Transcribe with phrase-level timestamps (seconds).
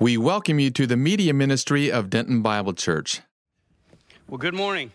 [0.00, 3.20] We welcome you to the media ministry of Denton Bible Church.
[4.26, 4.90] Well, good morning.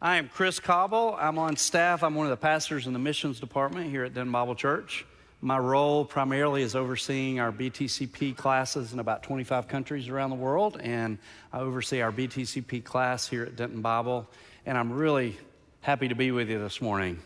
[0.00, 1.14] I am Chris Cobble.
[1.20, 2.02] I'm on staff.
[2.02, 5.04] I'm one of the pastors in the missions department here at Denton Bible Church.
[5.42, 10.78] My role primarily is overseeing our BTCP classes in about 25 countries around the world,
[10.80, 11.18] and
[11.52, 14.26] I oversee our BTCP class here at Denton Bible.
[14.64, 15.36] And I'm really
[15.82, 17.20] happy to be with you this morning.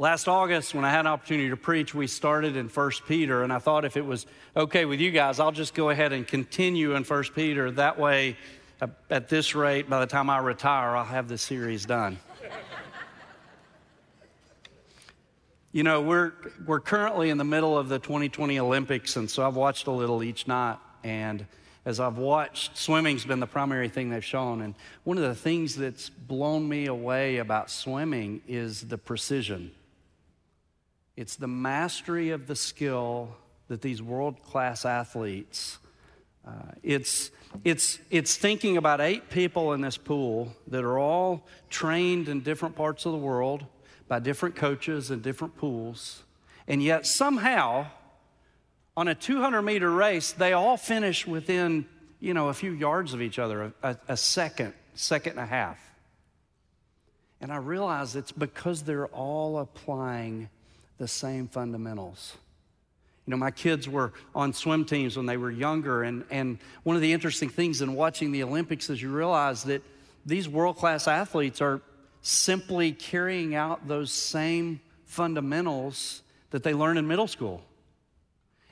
[0.00, 3.52] Last August, when I had an opportunity to preach, we started in 1 Peter, and
[3.52, 4.24] I thought if it was
[4.56, 7.70] okay with you guys, I'll just go ahead and continue in 1 Peter.
[7.70, 8.38] That way,
[8.80, 12.18] uh, at this rate, by the time I retire, I'll have the series done.
[15.70, 16.32] you know, we're,
[16.64, 20.22] we're currently in the middle of the 2020 Olympics, and so I've watched a little
[20.22, 20.78] each night.
[21.04, 21.44] And
[21.84, 24.62] as I've watched, swimming's been the primary thing they've shown.
[24.62, 24.74] And
[25.04, 29.72] one of the things that's blown me away about swimming is the precision.
[31.16, 33.36] It's the mastery of the skill
[33.68, 35.78] that these world class athletes,
[36.46, 37.30] uh, it's,
[37.64, 42.74] it's, it's thinking about eight people in this pool that are all trained in different
[42.74, 43.64] parts of the world
[44.08, 46.22] by different coaches and different pools.
[46.66, 47.86] And yet, somehow,
[48.96, 51.86] on a 200 meter race, they all finish within,
[52.18, 55.78] you know, a few yards of each other, a, a second, second and a half.
[57.40, 60.48] And I realize it's because they're all applying
[61.00, 62.36] the same fundamentals.
[63.26, 66.94] You know, my kids were on swim teams when they were younger, and, and one
[66.94, 69.82] of the interesting things in watching the Olympics is you realize that
[70.26, 71.80] these world class athletes are
[72.20, 76.20] simply carrying out those same fundamentals
[76.50, 77.62] that they learned in middle school.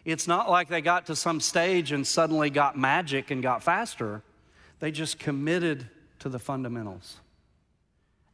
[0.04, 4.22] It's not like they got to some stage and suddenly got magic and got faster.
[4.80, 5.86] They just committed
[6.18, 7.16] to the fundamentals.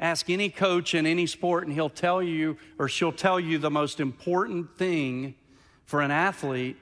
[0.01, 3.71] Ask any coach in any sport, and he'll tell you, or she'll tell you, the
[3.71, 5.35] most important thing
[5.87, 6.77] for an athlete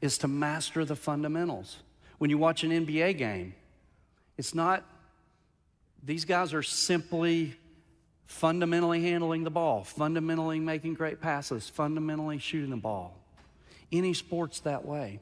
[0.00, 1.78] is to master the fundamentals.
[2.18, 3.54] When you watch an NBA game,
[4.36, 4.84] it's not,
[6.04, 7.56] these guys are simply
[8.26, 13.16] fundamentally handling the ball, fundamentally making great passes, fundamentally shooting the ball.
[13.90, 15.18] Any sport's that way.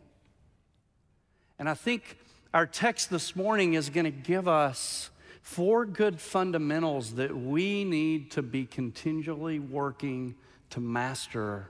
[1.58, 2.18] And I think
[2.52, 5.10] our text this morning is going to give us
[5.46, 10.34] four good fundamentals that we need to be continually working
[10.68, 11.68] to master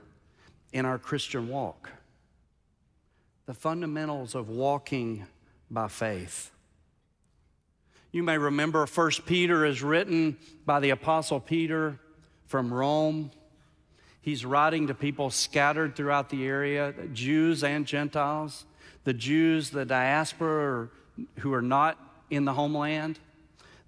[0.73, 1.91] in our Christian walk.
[3.45, 5.27] The fundamentals of walking
[5.69, 6.49] by faith.
[8.11, 11.99] You may remember 1 Peter is written by the Apostle Peter
[12.47, 13.29] from Rome.
[14.21, 18.65] He's writing to people scattered throughout the area, Jews and Gentiles.
[19.03, 20.89] The Jews, the diaspora,
[21.37, 21.99] who are not
[22.31, 23.19] in the homeland.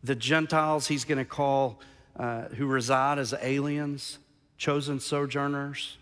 [0.04, 1.80] The Gentiles he's going to call
[2.16, 4.18] uh, who reside as aliens,
[4.58, 5.98] chosen sojourners.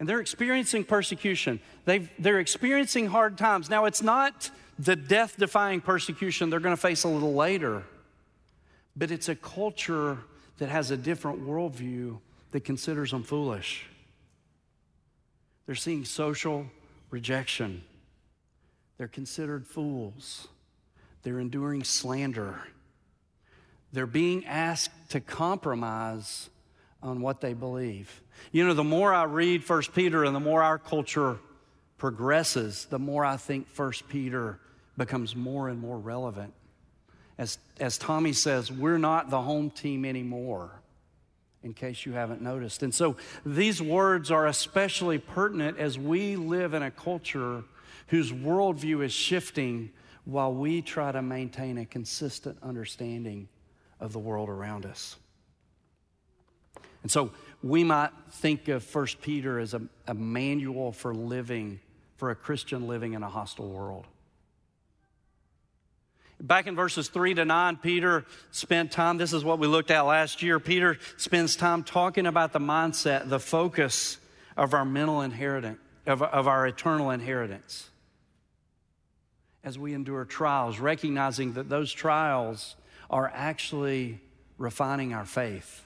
[0.00, 1.60] And they're experiencing persecution.
[1.84, 3.68] they they're experiencing hard times.
[3.68, 7.82] Now, it's not the death defying persecution they're going to face a little later,
[8.96, 10.18] but it's a culture
[10.58, 12.18] that has a different worldview
[12.52, 13.86] that considers them foolish.
[15.66, 16.66] They're seeing social
[17.10, 17.82] rejection,
[18.96, 20.48] they're considered fools.
[21.22, 22.60] They're enduring slander.
[23.92, 26.50] They're being asked to compromise
[27.02, 28.22] on what they believe.
[28.52, 31.38] You know, the more I read First Peter and the more our culture
[31.96, 34.58] progresses, the more I think First Peter
[34.96, 36.52] becomes more and more relevant.
[37.38, 40.70] As, as Tommy says, we're not the home team anymore,
[41.62, 42.82] in case you haven't noticed.
[42.82, 47.62] And so these words are especially pertinent as we live in a culture
[48.08, 49.90] whose worldview is shifting
[50.28, 53.48] while we try to maintain a consistent understanding
[53.98, 55.16] of the world around us.
[57.02, 57.30] And so
[57.62, 61.80] we might think of 1 Peter as a, a manual for living,
[62.18, 64.06] for a Christian living in a hostile world.
[66.38, 70.02] Back in verses 3 to 9, Peter spent time, this is what we looked at
[70.02, 70.60] last year.
[70.60, 74.18] Peter spends time talking about the mindset, the focus
[74.58, 77.88] of our mental inheritance, of, of our eternal inheritance
[79.64, 82.76] as we endure trials, recognizing that those trials
[83.10, 84.20] are actually
[84.56, 85.84] refining our faith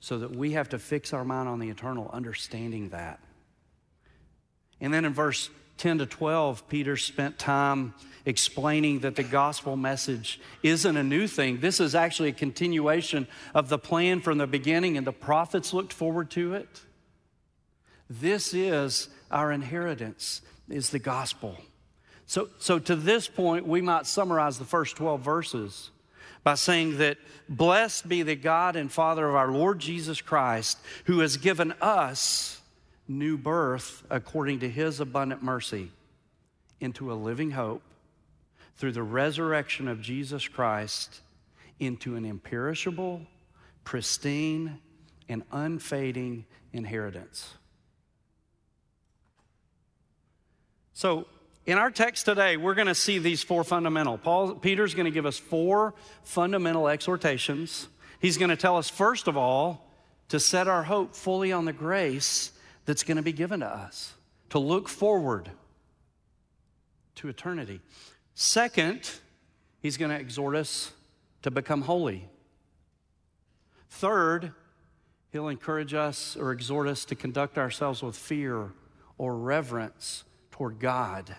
[0.00, 3.20] so that we have to fix our mind on the eternal, understanding that.
[4.80, 7.94] And then in verse 10 to 12, Peter spent time
[8.26, 11.60] explaining that the gospel message isn't a new thing.
[11.60, 15.92] This is actually a continuation of the plan from the beginning, and the prophets looked
[15.92, 16.82] forward to it.
[18.08, 21.56] This is our inheritance, is the gospel.
[22.26, 25.90] So, so to this point, we might summarize the first 12 verses
[26.42, 27.18] by saying that
[27.48, 32.60] blessed be the God and Father of our Lord Jesus Christ, who has given us
[33.08, 35.90] new birth according to his abundant mercy
[36.80, 37.82] into a living hope
[38.76, 41.20] through the resurrection of Jesus Christ
[41.78, 43.22] into an imperishable,
[43.84, 44.78] pristine,
[45.28, 47.54] and unfading inheritance.
[50.92, 51.26] So,
[51.66, 54.18] in our text today, we're going to see these four fundamental.
[54.18, 57.88] Paul Peter's going to give us four fundamental exhortations.
[58.20, 59.90] He's going to tell us first of all
[60.28, 62.52] to set our hope fully on the grace
[62.84, 64.12] that's going to be given to us,
[64.50, 65.50] to look forward
[67.16, 67.80] to eternity.
[68.34, 69.10] Second,
[69.80, 70.92] he's going to exhort us
[71.42, 72.28] to become holy.
[73.88, 74.52] Third,
[75.32, 78.72] he'll encourage us or exhort us to conduct ourselves with fear
[79.16, 81.34] or reverence toward God.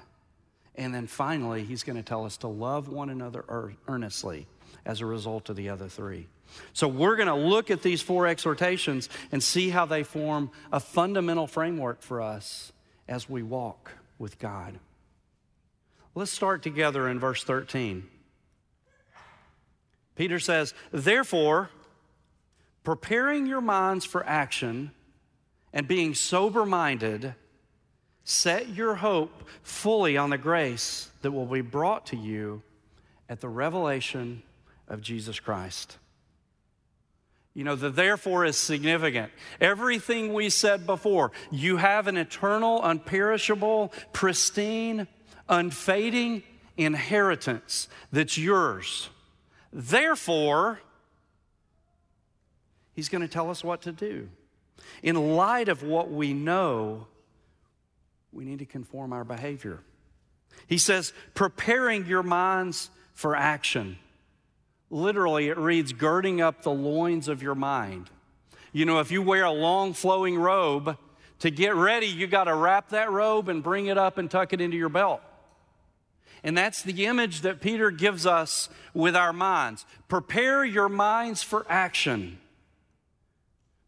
[0.78, 3.46] And then finally, he's going to tell us to love one another
[3.88, 4.48] earnestly
[4.86, 6.28] as a result of the other three.
[6.74, 10.80] So, we're going to look at these four exhortations and see how they form a
[10.80, 12.72] fundamental framework for us
[13.08, 14.80] as we walk with God.
[16.14, 18.08] Let's start together in verse 13.
[20.16, 21.70] Peter says, Therefore,
[22.84, 24.92] preparing your minds for action
[25.74, 27.36] and being sober minded,
[28.26, 32.62] set your hope fully on the grace that will be brought to you
[33.30, 34.44] at the revelation
[34.88, 35.98] of Jesus Christ.
[37.54, 39.32] You know, the therefore is significant.
[39.62, 45.08] Everything we said before, you have an eternal, unperishable, pristine,
[45.48, 46.44] unfading
[46.76, 49.10] inheritance that's yours.
[49.72, 50.80] Therefore,
[52.94, 54.30] he's going to tell us what to do.
[55.04, 57.08] In light of what we know,
[58.36, 59.80] we need to conform our behavior.
[60.68, 63.98] He says, preparing your minds for action.
[64.90, 68.10] Literally, it reads, girding up the loins of your mind.
[68.74, 70.98] You know, if you wear a long flowing robe,
[71.40, 74.54] to get ready, you got to wrap that robe and bring it up and tuck
[74.54, 75.22] it into your belt.
[76.44, 79.86] And that's the image that Peter gives us with our minds.
[80.08, 82.38] Prepare your minds for action.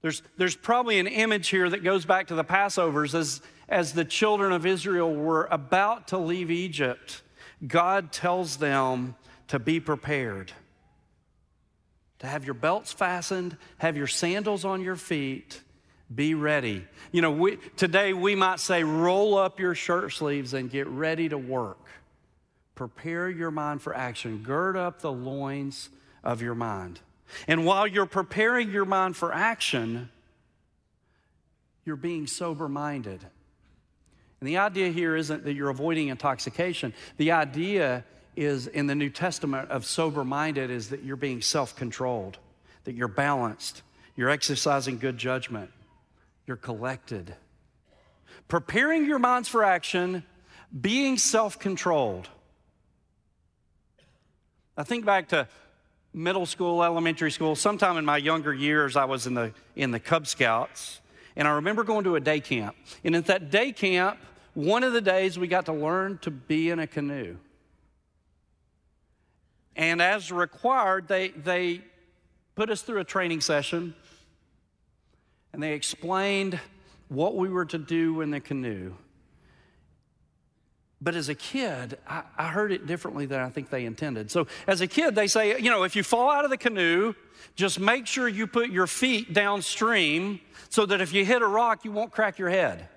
[0.01, 4.05] There's, there's probably an image here that goes back to the Passovers as, as the
[4.05, 7.21] children of Israel were about to leave Egypt.
[7.65, 9.15] God tells them
[9.47, 10.53] to be prepared
[12.19, 15.61] to have your belts fastened, have your sandals on your feet,
[16.13, 16.85] be ready.
[17.11, 21.29] You know, we, today we might say, roll up your shirt sleeves and get ready
[21.29, 21.79] to work.
[22.75, 24.43] Prepare your mind for action.
[24.43, 25.89] Gird up the loins
[26.23, 27.01] of your mind.
[27.47, 30.09] And while you're preparing your mind for action,
[31.83, 33.25] you're being sober minded.
[34.39, 36.93] And the idea here isn't that you're avoiding intoxication.
[37.17, 38.03] The idea
[38.35, 42.37] is in the New Testament of sober minded is that you're being self controlled,
[42.83, 43.81] that you're balanced,
[44.15, 45.71] you're exercising good judgment,
[46.45, 47.35] you're collected.
[48.47, 50.23] Preparing your minds for action,
[50.79, 52.29] being self controlled.
[54.77, 55.47] I think back to
[56.13, 57.55] middle school, elementary school.
[57.55, 61.01] Sometime in my younger years, I was in the, in the Cub Scouts,
[61.37, 62.75] and I remember going to a day camp.
[63.03, 64.17] And at that day camp,
[64.55, 67.37] one of the days we got to learn to be in a canoe.
[69.75, 71.81] And as required, they, they
[72.55, 73.93] put us through a training session
[75.53, 76.59] and they explained
[77.07, 78.95] what we were to do in the canoe.
[80.99, 84.31] But as a kid, I, I, heard it differently than I think they intended.
[84.31, 87.13] So, as a kid, they say, you know, if you fall out of the canoe,
[87.55, 90.39] just make sure you put your feet downstream
[90.69, 92.89] so that if you hit a rock, you won't crack your head.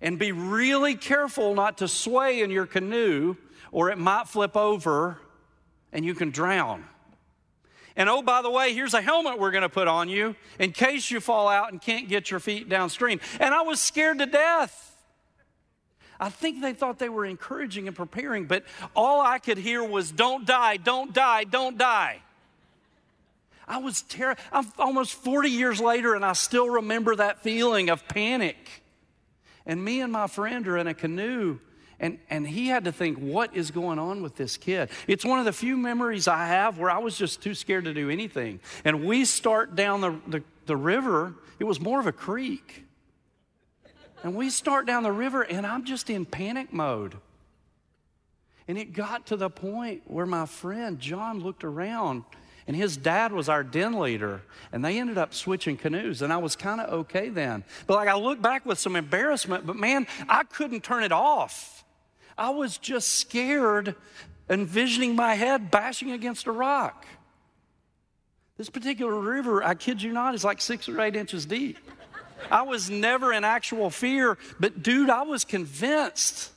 [0.00, 3.36] And be really careful not to sway in your canoe,
[3.72, 5.18] or it might flip over
[5.92, 6.84] and you can drown.
[7.96, 10.72] And oh, by the way, here's a helmet we're going to put on you in
[10.72, 13.20] case you fall out and can't get your feet downstream.
[13.40, 14.93] And I was scared to death.
[16.24, 18.64] I think they thought they were encouraging and preparing, but
[18.96, 22.20] all I could hear was, don't die, don't die, don't die.
[23.68, 24.42] I was terrified.
[24.50, 28.56] I'm almost 40 years later, and I still remember that feeling of panic.
[29.66, 31.58] And me and my friend are in a canoe
[32.00, 34.88] and, and he had to think, what is going on with this kid?
[35.06, 37.94] It's one of the few memories I have where I was just too scared to
[37.94, 38.60] do anything.
[38.84, 42.83] And we start down the, the, the river, it was more of a creek.
[44.24, 47.14] And we start down the river, and I'm just in panic mode.
[48.66, 52.24] And it got to the point where my friend John looked around,
[52.66, 54.40] and his dad was our den leader,
[54.72, 57.64] and they ended up switching canoes, and I was kind of okay then.
[57.86, 61.84] But like I look back with some embarrassment, but man, I couldn't turn it off.
[62.38, 63.94] I was just scared,
[64.48, 67.04] envisioning my head bashing against a rock.
[68.56, 71.76] This particular river, I kid you not, is like six or eight inches deep.
[72.50, 76.50] I was never in actual fear, but dude, I was convinced.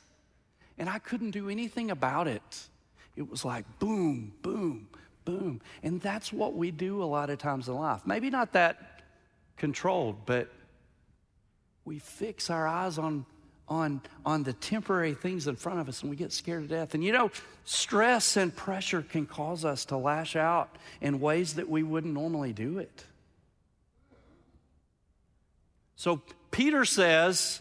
[0.78, 2.68] And I couldn't do anything about it.
[3.16, 4.88] It was like boom, boom,
[5.24, 5.60] boom.
[5.82, 8.02] And that's what we do a lot of times in life.
[8.06, 9.02] Maybe not that
[9.56, 10.48] controlled, but
[11.84, 13.26] we fix our eyes on
[13.68, 16.94] on, on the temporary things in front of us and we get scared to death.
[16.94, 17.30] And you know,
[17.64, 22.52] stress and pressure can cause us to lash out in ways that we wouldn't normally
[22.52, 23.04] do it.
[25.98, 27.60] So Peter says,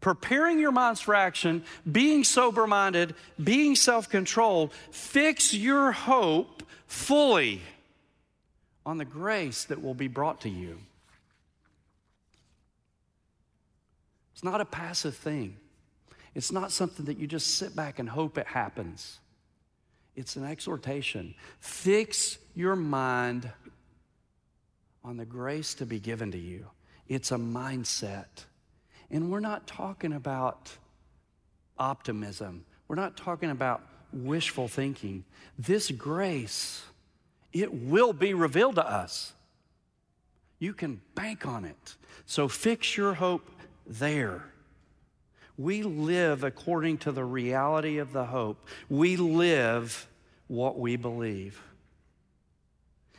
[0.00, 7.62] preparing your minds for action, being sober minded, being self controlled, fix your hope fully
[8.84, 10.80] on the grace that will be brought to you.
[14.32, 15.56] It's not a passive thing.
[16.34, 19.20] It's not something that you just sit back and hope it happens.
[20.16, 21.36] It's an exhortation.
[21.60, 23.48] Fix your mind
[25.04, 26.66] on the grace to be given to you.
[27.08, 28.46] It's a mindset.
[29.10, 30.76] And we're not talking about
[31.78, 33.82] optimism, we're not talking about
[34.12, 35.24] wishful thinking.
[35.58, 36.84] This grace,
[37.52, 39.32] it will be revealed to us.
[40.58, 41.96] You can bank on it.
[42.26, 43.48] So fix your hope
[43.86, 44.44] there.
[45.56, 48.68] We live according to the reality of the hope.
[48.88, 50.08] We live
[50.46, 51.62] what we believe.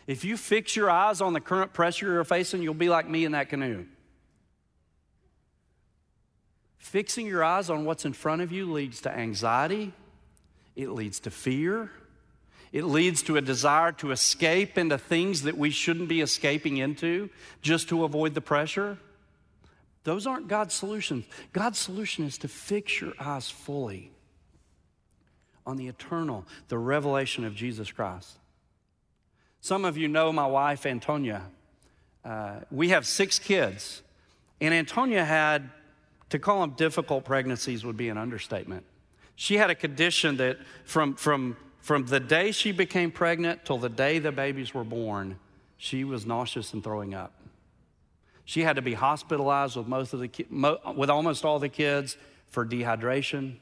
[0.07, 3.25] If you fix your eyes on the current pressure you're facing, you'll be like me
[3.25, 3.85] in that canoe.
[6.77, 9.91] Fixing your eyes on what's in front of you leads to anxiety,
[10.75, 11.89] it leads to fear,
[12.71, 17.29] it leads to a desire to escape into things that we shouldn't be escaping into
[17.61, 18.97] just to avoid the pressure.
[20.03, 21.25] Those aren't God's solutions.
[21.53, 24.11] God's solution is to fix your eyes fully
[25.65, 28.37] on the eternal, the revelation of Jesus Christ.
[29.65, 31.41] Some of you know my wife, Antonia.
[32.23, 34.03] Uh, we have six kids,
[34.61, 35.71] and Antonia had,
[36.29, 38.85] to call them difficult pregnancies would be an understatement.
[39.35, 43.89] She had a condition that from, from, from the day she became pregnant till the
[43.89, 45.39] day the babies were born,
[45.77, 47.33] she was nauseous and throwing up.
[48.43, 50.29] She had to be hospitalized with most of the
[50.95, 52.17] with almost all the kids
[52.49, 53.55] for dehydration.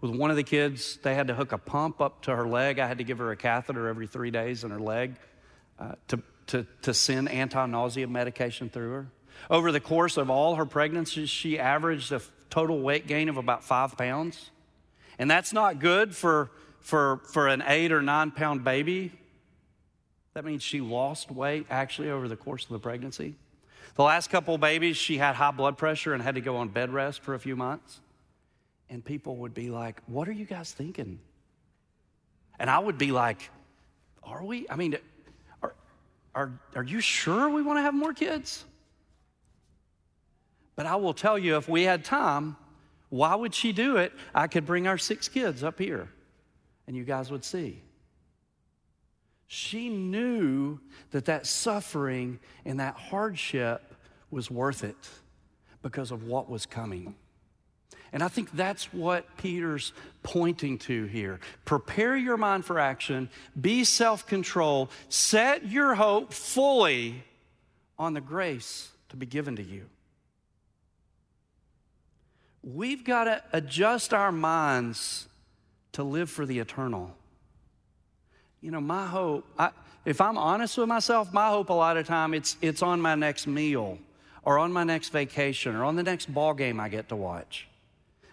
[0.00, 2.78] With one of the kids, they had to hook a pump up to her leg.
[2.78, 5.16] I had to give her a catheter every three days in her leg
[5.80, 9.06] uh, to, to, to send anti-nausea medication through her.
[9.48, 12.20] Over the course of all her pregnancies, she averaged a
[12.50, 14.50] total weight gain of about five pounds.
[15.18, 19.12] And that's not good for, for, for an eight or nine pound baby.
[20.34, 23.34] That means she lost weight actually over the course of the pregnancy.
[23.96, 26.90] The last couple babies, she had high blood pressure and had to go on bed
[26.90, 28.00] rest for a few months.
[28.88, 31.20] And people would be like, What are you guys thinking?
[32.58, 33.50] And I would be like,
[34.22, 34.66] Are we?
[34.68, 34.96] I mean,
[36.34, 38.64] are, are you sure we want to have more kids?
[40.76, 42.56] But I will tell you, if we had time,
[43.08, 44.12] why would she do it?
[44.34, 46.08] I could bring our six kids up here
[46.86, 47.82] and you guys would see.
[49.46, 50.78] She knew
[51.10, 53.94] that that suffering and that hardship
[54.30, 55.08] was worth it
[55.82, 57.14] because of what was coming.
[58.12, 61.38] And I think that's what Peter's pointing to here.
[61.64, 63.28] Prepare your mind for action,
[63.60, 67.22] be self control, set your hope fully
[67.98, 69.86] on the grace to be given to you.
[72.62, 75.28] We've got to adjust our minds
[75.92, 77.14] to live for the eternal.
[78.60, 79.70] You know, my hope, I,
[80.04, 83.14] if I'm honest with myself, my hope a lot of time it's it's on my
[83.14, 83.98] next meal
[84.42, 87.69] or on my next vacation or on the next ball game I get to watch.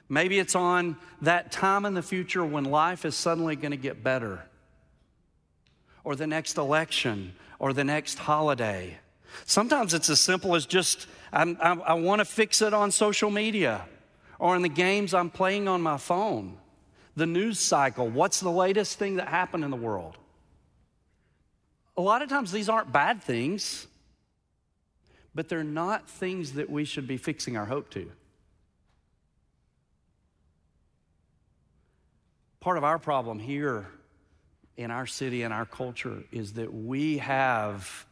[0.09, 4.03] Maybe it's on that time in the future when life is suddenly going to get
[4.03, 4.45] better.
[6.03, 8.97] Or the next election or the next holiday.
[9.45, 13.29] Sometimes it's as simple as just I'm, i I want to fix it on social
[13.29, 13.85] media
[14.39, 16.57] or in the games I'm playing on my phone
[17.17, 18.07] the news cycle.
[18.07, 20.15] What's the latest thing that happened in the world?
[21.97, 23.87] A lot of times these aren't bad things,
[25.33, 28.11] but they're not things that we should be fixing our hope to.
[32.59, 33.87] Part of our problem here
[34.77, 38.05] in our city and our culture is that we have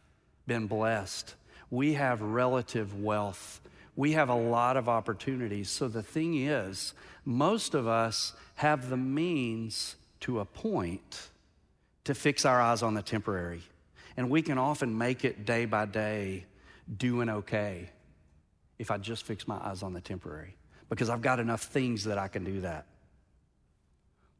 [0.46, 1.34] been blessed.
[1.70, 3.60] We have relative wealth.
[3.96, 5.70] We have a lot of opportunities.
[5.70, 11.30] So the thing is, most of us have the means to a point
[12.04, 13.62] to fix our eyes on the temporary.
[14.16, 16.44] And we can often make it day by day
[16.96, 17.90] doing okay
[18.78, 20.56] if I just fix my eyes on the temporary
[20.88, 22.86] because I've got enough things that I can do that.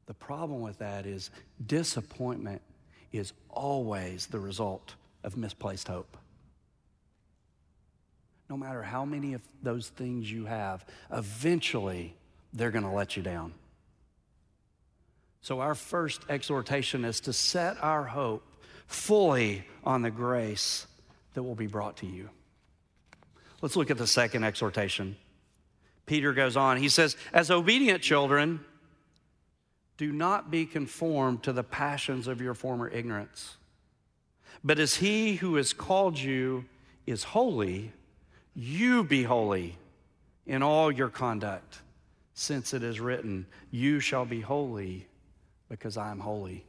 [0.07, 1.31] The problem with that is
[1.67, 2.63] disappointment
[3.13, 4.95] is always the result
[5.25, 6.17] of misplaced hope.
[8.49, 12.15] no matter how many of those things you have, eventually
[12.53, 13.53] they're going to let you down.
[15.41, 18.45] So, our first exhortation is to set our hope
[18.87, 20.87] fully on the grace
[21.35, 22.31] that will be brought to you.
[23.63, 25.17] Let's look at the second exhortation.
[26.05, 26.77] Peter goes on.
[26.77, 28.61] He says, As obedient children,
[29.97, 33.57] do not be conformed to the passions of your former ignorance.
[34.63, 36.65] But as he who has called you
[37.07, 37.93] is holy,
[38.55, 39.77] you be holy
[40.47, 41.81] in all your conduct,
[42.35, 45.07] since it is written, You shall be holy
[45.69, 46.65] because I am holy.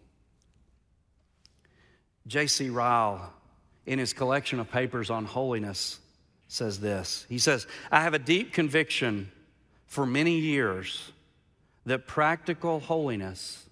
[2.27, 2.69] J.C.
[2.69, 3.34] Ryle,
[3.86, 6.00] in his collection of papers on holiness,
[6.48, 9.31] says this He says, I have a deep conviction
[9.86, 11.12] for many years
[11.88, 13.65] that practical holiness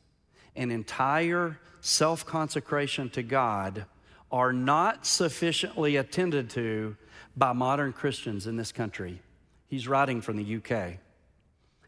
[0.56, 3.86] and entire self consecration to God
[4.32, 6.96] are not sufficiently attended to
[7.36, 9.22] by modern Christians in this country.
[9.68, 10.94] He's writing from the UK.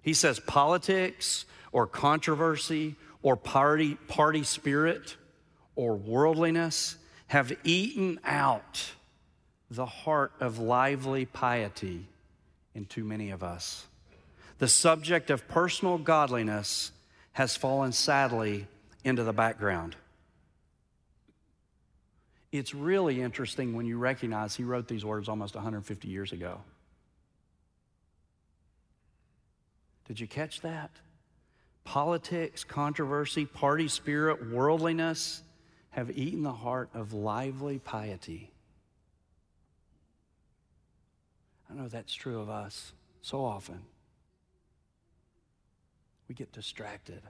[0.02, 5.16] He says politics or controversy or party, party spirit
[5.78, 8.92] or worldliness have eaten out
[9.72, 12.06] the heart of lively piety
[12.76, 13.88] in too many of us.
[14.60, 16.92] The subject of personal godliness
[17.34, 18.68] has fallen sadly
[19.04, 19.96] into the background.
[22.52, 26.62] It's really interesting when you recognize he wrote these words almost 150 years ago.
[30.08, 30.90] Did you catch that?
[31.84, 35.44] Politics, controversy, party spirit, worldliness
[35.92, 38.52] have eaten the heart of lively piety.
[41.70, 43.82] I know that's true of us so often.
[46.28, 47.22] We get distracted.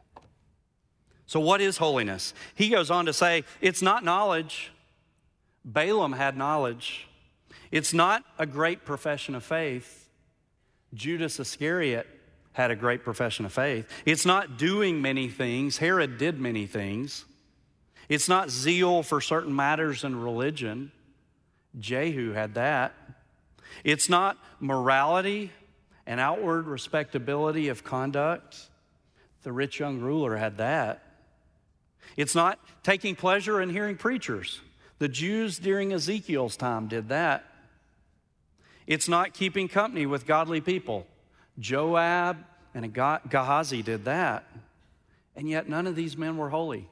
[1.25, 2.34] So, what is holiness?
[2.56, 4.72] He goes on to say it's not knowledge.
[5.66, 7.08] Balaam had knowledge.
[7.70, 10.10] It's not a great profession of faith.
[10.94, 12.08] Judas Iscariot
[12.54, 13.88] had a great profession of faith.
[14.06, 15.77] It's not doing many things.
[15.77, 17.25] Herod did many things.
[18.10, 20.92] It's not zeal for certain matters in religion.
[21.77, 22.94] Jehu had that.
[23.83, 25.51] It's not morality
[26.05, 28.70] and outward respectability of conduct.
[29.48, 31.01] The rich young ruler had that.
[32.18, 34.60] It's not taking pleasure in hearing preachers.
[35.00, 37.46] The Jews during Ezekiel's time did that.
[38.88, 41.07] It's not keeping company with godly people.
[41.60, 44.44] Joab and Gehazi did that.
[45.33, 46.90] And yet none of these men were holy.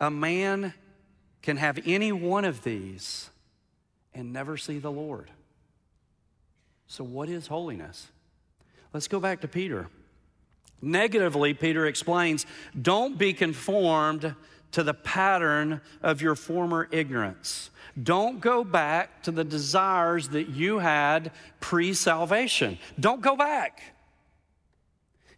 [0.00, 0.72] A man
[1.42, 3.28] can have any one of these
[4.14, 5.32] and never see the Lord.
[6.86, 8.12] So, what is holiness?
[8.94, 9.88] Let's go back to Peter.
[10.80, 12.46] Negatively, Peter explains
[12.80, 14.36] don't be conformed
[14.70, 17.70] to the pattern of your former ignorance.
[18.00, 22.78] Don't go back to the desires that you had pre salvation.
[22.98, 23.82] Don't go back.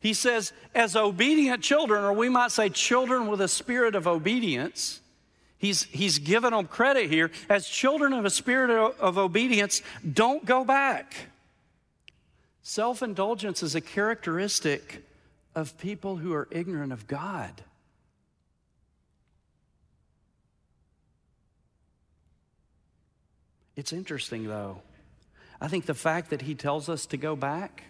[0.00, 5.00] He says, as obedient children, or we might say children with a spirit of obedience,
[5.58, 7.30] he's, he's given them credit here.
[7.48, 11.14] As children of a spirit of, of obedience, don't go back.
[12.68, 15.04] Self indulgence is a characteristic
[15.54, 17.62] of people who are ignorant of God.
[23.76, 24.82] It's interesting, though.
[25.60, 27.84] I think the fact that he tells us to go back,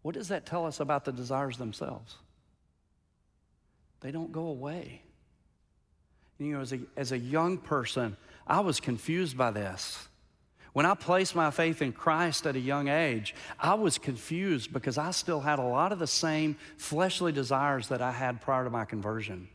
[0.00, 2.16] what does that tell us about the desires themselves?
[4.00, 5.02] They don't go away.
[6.38, 10.08] You know, as a, as a young person, I was confused by this.
[10.76, 14.98] When I placed my faith in Christ at a young age, I was confused because
[14.98, 18.68] I still had a lot of the same fleshly desires that I had prior to
[18.68, 19.48] my conversion.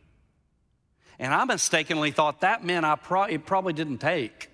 [1.20, 4.50] And I mistakenly thought that meant I pro- it probably didn't take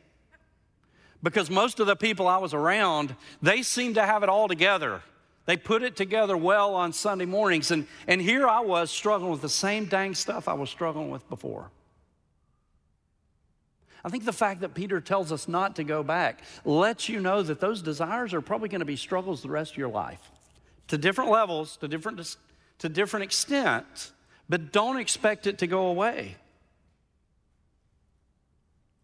[1.22, 5.00] because most of the people I was around, they seemed to have it all together.
[5.46, 7.70] They put it together well on Sunday mornings.
[7.70, 11.26] And, and here I was struggling with the same dang stuff I was struggling with
[11.30, 11.70] before.
[14.04, 17.42] I think the fact that Peter tells us not to go back lets you know
[17.42, 20.30] that those desires are probably going to be struggles the rest of your life
[20.88, 22.36] to different levels, to different,
[22.78, 24.12] to different extent,
[24.48, 26.36] but don't expect it to go away.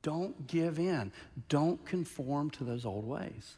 [0.03, 1.13] Don't give in.
[1.49, 3.57] Don't conform to those old ways.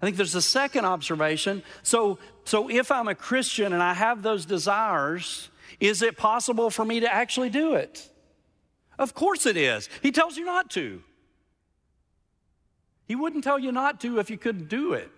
[0.00, 1.62] I think there's a second observation.
[1.82, 5.48] So, so if I'm a Christian and I have those desires,
[5.80, 8.08] is it possible for me to actually do it?
[8.98, 9.88] Of course it is.
[10.02, 11.02] He tells you not to.
[13.06, 15.10] He wouldn't tell you not to if you couldn't do it.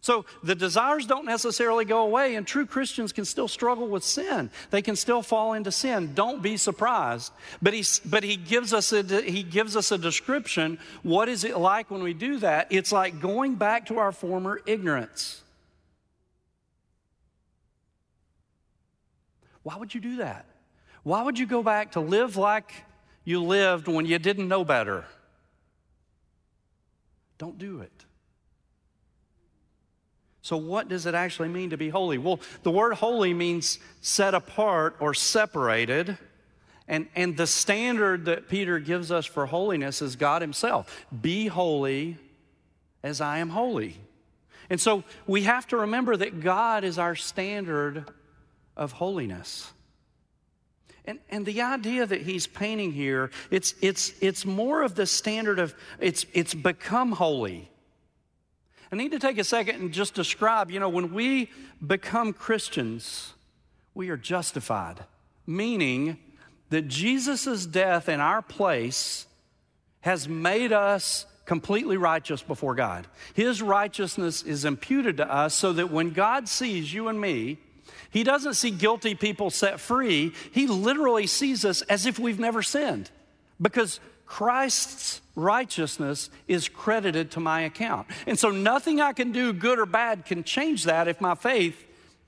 [0.00, 4.50] So the desires don't necessarily go away, and true Christians can still struggle with sin.
[4.70, 6.12] They can still fall into sin.
[6.14, 7.32] Don't be surprised.
[7.62, 10.80] But he, but he, gives us a, he gives us a description.
[11.04, 12.66] What is it like when we do that?
[12.70, 15.40] It's like going back to our former ignorance.
[19.62, 20.46] Why would you do that?
[21.02, 22.72] Why would you go back to live like
[23.24, 25.04] you lived when you didn't know better?
[27.38, 28.04] Don't do it.
[30.42, 32.18] So, what does it actually mean to be holy?
[32.18, 36.18] Well, the word holy means set apart or separated.
[36.88, 41.06] And, and the standard that Peter gives us for holiness is God Himself.
[41.22, 42.18] Be holy
[43.04, 43.96] as I am holy.
[44.68, 48.10] And so we have to remember that God is our standard
[48.76, 49.72] of holiness.
[51.04, 55.58] And, and the idea that he's painting here, it's, it's, it's more of the standard
[55.58, 57.68] of, it's, it's become holy.
[58.92, 61.50] I need to take a second and just describe, you know, when we
[61.84, 63.32] become Christians,
[63.94, 65.04] we are justified,
[65.46, 66.18] meaning
[66.70, 69.26] that Jesus' death in our place
[70.02, 73.06] has made us completely righteous before God.
[73.34, 77.58] His righteousness is imputed to us so that when God sees you and me,
[78.12, 80.32] he doesn't see guilty people set free.
[80.52, 83.10] He literally sees us as if we've never sinned
[83.60, 88.06] because Christ's righteousness is credited to my account.
[88.26, 91.82] And so nothing I can do, good or bad, can change that if my faith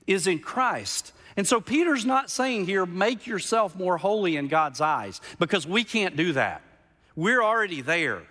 [0.07, 1.13] is in Christ.
[1.37, 5.83] And so Peter's not saying here, make yourself more holy in God's eyes, because we
[5.83, 6.61] can't do that.
[7.15, 8.23] We're already there.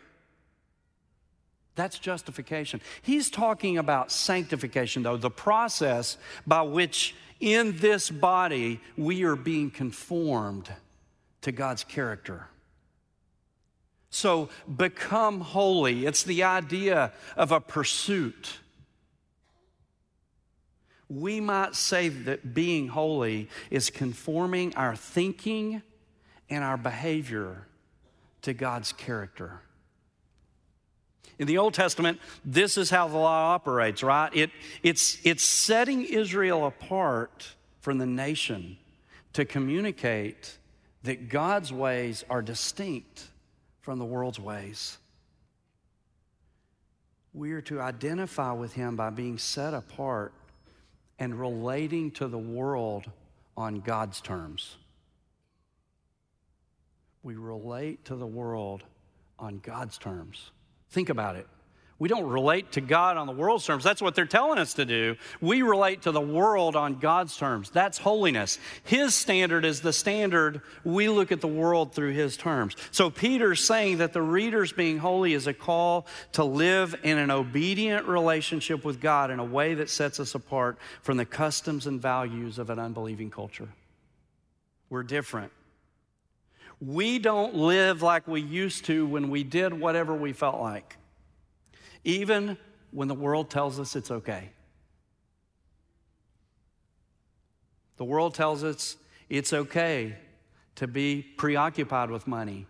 [1.75, 2.81] That's justification.
[3.03, 7.15] He's talking about sanctification, though, the process by which
[7.45, 10.67] in this body we are being conformed
[11.43, 12.47] to God's character.
[14.09, 16.07] So become holy.
[16.07, 18.61] It's the idea of a pursuit.
[21.11, 25.83] We might say that being holy is conforming our thinking
[26.49, 27.67] and our behavior
[28.41, 29.61] to God's character.
[31.39, 34.31] In the Old Testament, this is how the law operates, right?
[34.35, 34.51] It,
[34.83, 38.79] it's, it's setting Israel apart from the nation
[39.33, 40.59] to communicate
[41.03, 43.25] that God's ways are distinct
[43.81, 44.97] from the world's ways.
[47.35, 50.33] We are to identify with Him by being set apart
[51.19, 53.11] and relating to the world
[53.57, 54.77] on God's terms.
[57.23, 58.85] We relate to the world
[59.39, 60.51] on God's terms.
[60.95, 61.49] Think about it.
[61.99, 63.83] We don't relate to God on the world's terms.
[63.83, 65.17] That's what they're telling us to do.
[65.41, 67.69] We relate to the world on God's terms.
[67.71, 68.61] That's holiness.
[68.85, 70.61] His standard is the standard.
[70.85, 72.77] We look at the world through His terms.
[72.93, 77.33] So Peter's saying that the reader's being holy is a call to live in an
[77.33, 82.01] obedient relationship with God in a way that sets us apart from the customs and
[82.01, 83.69] values of an unbelieving culture.
[84.91, 85.51] We're different.
[86.81, 90.97] We don't live like we used to when we did whatever we felt like
[92.05, 92.59] even
[92.91, 94.51] when the world tells us it's okay.
[97.97, 98.97] The world tells us
[99.29, 100.17] it's okay
[100.77, 102.67] to be preoccupied with money.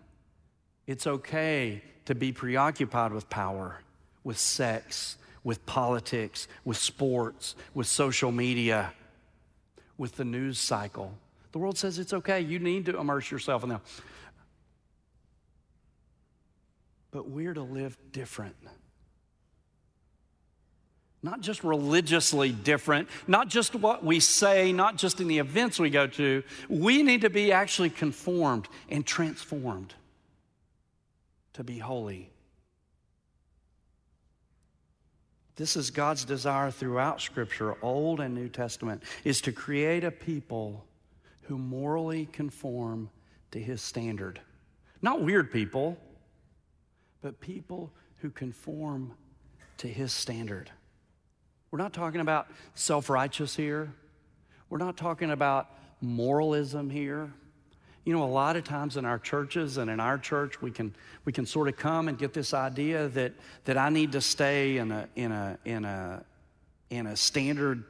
[0.87, 3.81] It's okay to be preoccupied with power,
[4.23, 8.93] with sex, with politics, with sports, with social media,
[9.99, 11.17] with the news cycle.
[11.55, 12.41] The world says it's okay.
[12.41, 13.81] You need to immerse yourself in them.
[17.13, 18.57] But we're to live different
[21.23, 25.89] not just religiously different, not just what we say, not just in the events we
[25.89, 26.43] go to.
[26.69, 29.95] We need to be actually conformed and transformed
[31.55, 32.29] to be holy.
[35.57, 40.85] This is God's desire throughout Scripture, Old and New Testament, is to create a people
[41.45, 43.11] who morally conform
[43.51, 44.41] to His standard.
[45.03, 45.99] Not weird people,
[47.23, 49.13] but people who conform
[49.79, 50.71] to His standard.
[51.71, 53.93] We're not talking about self righteous here.
[54.71, 57.33] We're not talking about moralism here.
[58.05, 60.95] You know, a lot of times in our churches and in our church, we can,
[61.25, 63.33] we can sort of come and get this idea that,
[63.65, 66.25] that I need to stay in a, in, a, in, a,
[66.91, 67.85] in a standard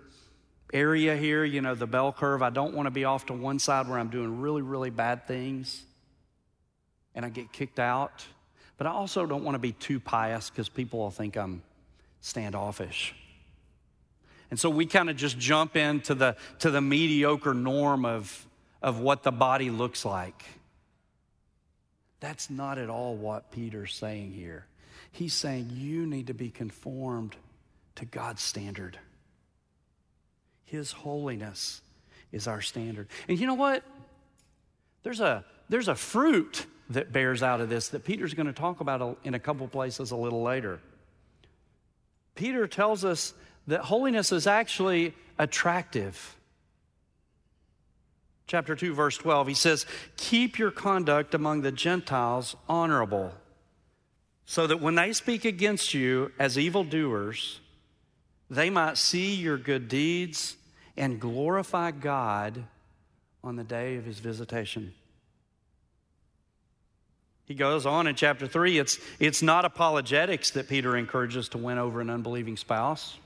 [0.74, 2.42] area here, you know, the bell curve.
[2.42, 5.26] I don't want to be off to one side where I'm doing really, really bad
[5.26, 5.82] things
[7.14, 8.26] and I get kicked out.
[8.76, 11.62] But I also don't want to be too pious because people will think I'm
[12.20, 13.14] standoffish.
[14.50, 18.46] And so we kind of just jump into the, to the mediocre norm of,
[18.82, 20.44] of what the body looks like.
[22.18, 24.66] That's not at all what Peter's saying here.
[25.12, 27.36] He's saying you need to be conformed
[27.96, 28.98] to God's standard.
[30.64, 31.82] His holiness
[32.32, 33.08] is our standard.
[33.28, 33.82] And you know what?
[35.02, 38.80] There's a, there's a fruit that bears out of this that Peter's going to talk
[38.80, 40.80] about in a couple places a little later.
[42.34, 43.34] Peter tells us
[43.66, 46.36] that holiness is actually attractive.
[48.46, 53.32] Chapter 2, verse 12, he says, Keep your conduct among the Gentiles honorable,
[54.44, 57.60] so that when they speak against you as evildoers,
[58.54, 60.56] they might see your good deeds
[60.96, 62.64] and glorify God
[63.42, 64.94] on the day of his visitation.
[67.46, 71.78] He goes on in chapter 3 it's, it's not apologetics that Peter encourages to win
[71.78, 73.18] over an unbelieving spouse.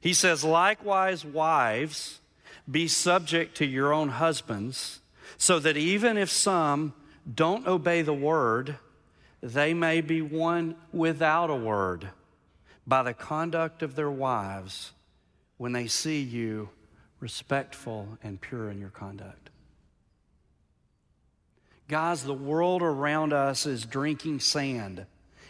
[0.00, 2.20] He says, likewise, wives,
[2.68, 5.00] be subject to your own husbands,
[5.38, 6.94] so that even if some
[7.32, 8.76] don't obey the word,
[9.42, 12.08] they may be won without a word
[12.86, 14.92] by the conduct of their wives
[15.56, 16.68] when they see you
[17.20, 19.50] respectful and pure in your conduct.
[21.88, 25.06] Guys, the world around us is drinking sand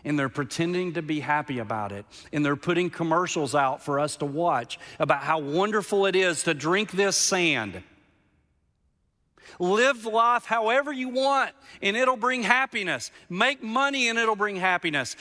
[0.07, 2.07] and they're pretending to be happy about it.
[2.33, 6.55] And they're putting commercials out for us to watch about how wonderful it is to
[6.55, 7.83] drink this sand.
[9.59, 11.51] Live life however you want,
[11.83, 13.11] and it'll bring happiness.
[13.29, 15.17] Make money, and it'll bring happiness.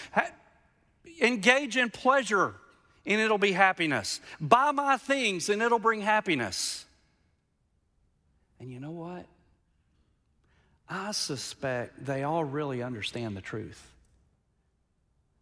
[1.22, 2.56] Engage in pleasure,
[3.06, 4.20] and it'll be happiness.
[4.40, 6.86] Buy my things, and it'll bring happiness.
[8.60, 9.26] And you know what?
[10.88, 13.92] I suspect they all really understand the truth.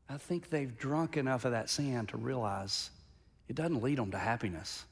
[0.09, 2.89] I think they've drunk enough of that sand to realize
[3.47, 4.86] it doesn't lead them to happiness.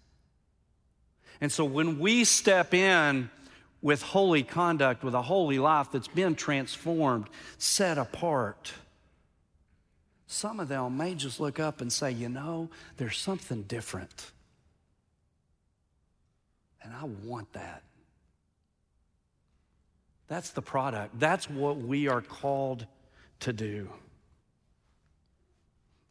[1.39, 3.29] And so when we step in
[3.81, 8.73] with holy conduct, with a holy life that's been transformed, set apart,
[10.31, 14.31] some of them may just look up and say, you know, there's something different.
[16.81, 17.83] And I want that.
[20.29, 21.19] That's the product.
[21.19, 22.85] That's what we are called
[23.41, 23.89] to do.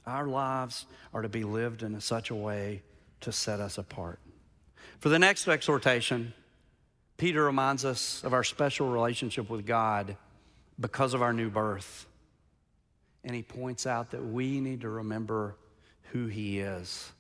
[0.06, 2.83] Our lives are to be lived in such a way
[3.22, 4.18] to set us apart.
[4.98, 6.35] For the next exhortation,
[7.16, 10.16] Peter reminds us of our special relationship with God
[10.78, 12.06] because of our new birth.
[13.24, 15.56] And he points out that we need to remember
[16.12, 17.11] who he is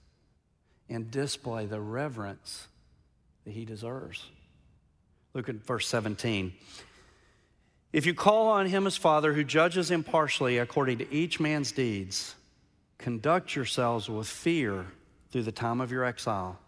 [0.88, 2.66] and display the reverence
[3.44, 4.24] that he deserves.
[5.34, 6.52] Look at verse 17.
[7.92, 12.34] If you call on him as Father who judges impartially according to each man's deeds,
[13.00, 14.84] Conduct yourselves with fear
[15.30, 16.58] through the time of your exile,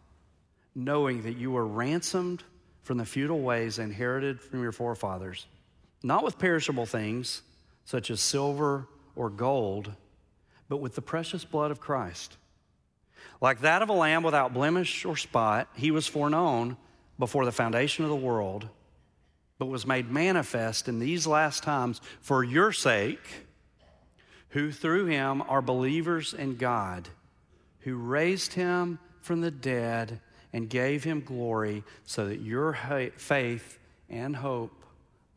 [0.75, 2.43] knowing that you were ransomed
[2.83, 5.47] from the futile ways inherited from your forefathers,
[6.03, 7.43] not with perishable things
[7.85, 9.93] such as silver or gold,
[10.69, 12.37] but with the precious blood of Christ.
[13.41, 16.77] Like that of a lamb without blemish or spot, he was foreknown
[17.19, 18.69] before the foundation of the world,
[19.59, 23.47] but was made manifest in these last times for your sake
[24.51, 27.09] who through him are believers in God,
[27.81, 30.21] who raised him from the dead
[30.53, 32.75] and gave him glory, so that your
[33.17, 33.79] faith
[34.11, 34.85] and hope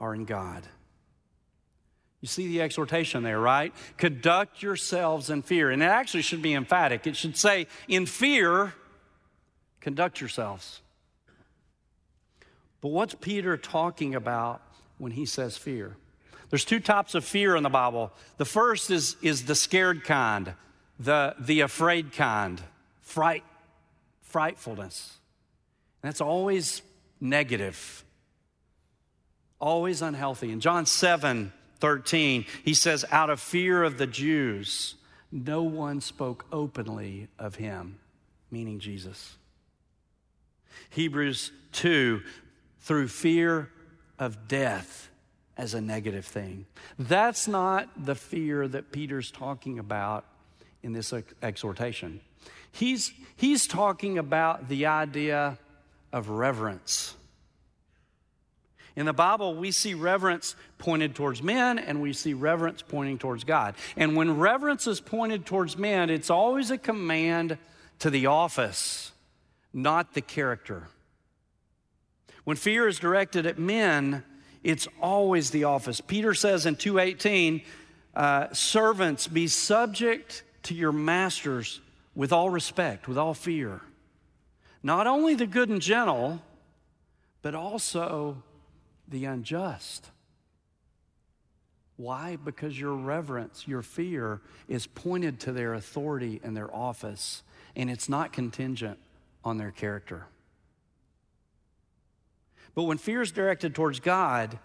[0.02, 0.68] are in God.
[2.22, 3.74] You see the exhortation there, right?
[3.98, 5.70] Conduct yourselves in fear.
[5.70, 7.06] And it actually should be emphatic.
[7.06, 8.74] It should say, in fear,
[9.80, 10.82] conduct yourselves.
[12.82, 14.62] But what's Peter talking about
[14.98, 15.98] when he says fear?
[16.50, 18.12] There's two types of fear in the Bible.
[18.38, 20.54] The first is, is the scared kind,
[21.00, 22.62] the, the afraid kind,
[23.02, 23.44] fright,
[24.22, 25.18] frightfulness.
[26.02, 26.82] And that's always
[27.20, 28.04] negative,
[29.60, 30.52] always unhealthy.
[30.52, 31.52] In John 7
[31.86, 34.96] 13, he says, Out of fear of the Jews,
[35.32, 38.00] no one spoke openly of him,
[38.50, 39.38] meaning Jesus.
[40.90, 42.24] Hebrews 2,
[42.80, 43.70] through fear
[44.18, 45.12] of death
[45.58, 46.66] as a negative thing.
[46.98, 50.26] That's not the fear that Peter's talking about
[50.82, 52.20] in this exhortation.
[52.72, 55.60] He's, he's talking about the idea
[56.12, 57.16] of reverence.
[58.96, 63.44] In the Bible, we see reverence pointed towards men and we see reverence pointing towards
[63.44, 63.76] God.
[63.98, 67.58] And when reverence is pointed towards men, it's always a command
[68.00, 69.12] to the office,
[69.74, 70.88] not the character.
[72.46, 74.24] When fear is directed at men,
[74.64, 76.00] it's always the office.
[76.00, 77.62] Peter says in 218,
[78.16, 81.82] uh, servants, be subject to your masters
[82.16, 83.82] with all respect, with all fear.
[84.82, 86.42] Not only the good and gentle,
[87.42, 88.44] but also
[89.08, 90.10] the unjust.
[91.98, 92.36] Why?
[92.36, 97.44] Because your reverence, your fear is pointed to their authority and their office,
[97.76, 99.00] and it's not contingent
[99.44, 100.26] on their character.
[102.74, 104.60] But when fear is directed towards God,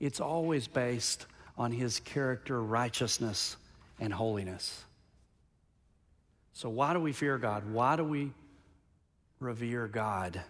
[0.00, 1.26] it's always based
[1.58, 3.56] on his character, righteousness,
[4.00, 4.84] and holiness.
[6.54, 7.70] So, why do we fear God?
[7.70, 8.32] Why do we
[9.40, 10.40] revere God?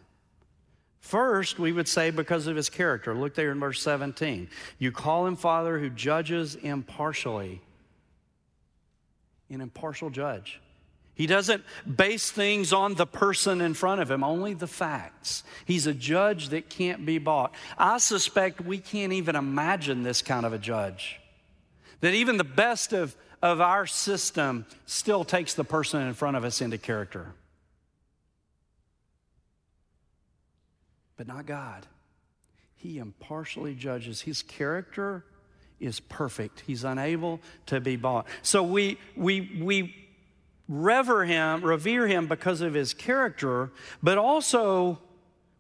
[1.05, 3.15] First, we would say because of his character.
[3.15, 4.49] Look there in verse 17.
[4.79, 7.61] You call him Father who judges impartially,
[9.51, 10.63] an impartial judge.
[11.15, 15.45] He doesn't base things on the person in front of him, only the facts.
[15.67, 17.53] He's a judge that can't be bought.
[17.77, 21.21] I suspect we can't even imagine this kind of a judge.
[22.01, 26.45] That even the best of, of our system still takes the person in front of
[26.45, 27.35] us into character.
[31.17, 31.87] But not God.
[32.77, 34.23] He impartially judges.
[34.23, 35.25] His character
[35.81, 36.61] is perfect.
[36.67, 38.27] He's unable to be bought.
[38.43, 39.95] So we, we, we,
[40.69, 43.71] rever him, revere him because of his character,
[44.03, 44.99] but also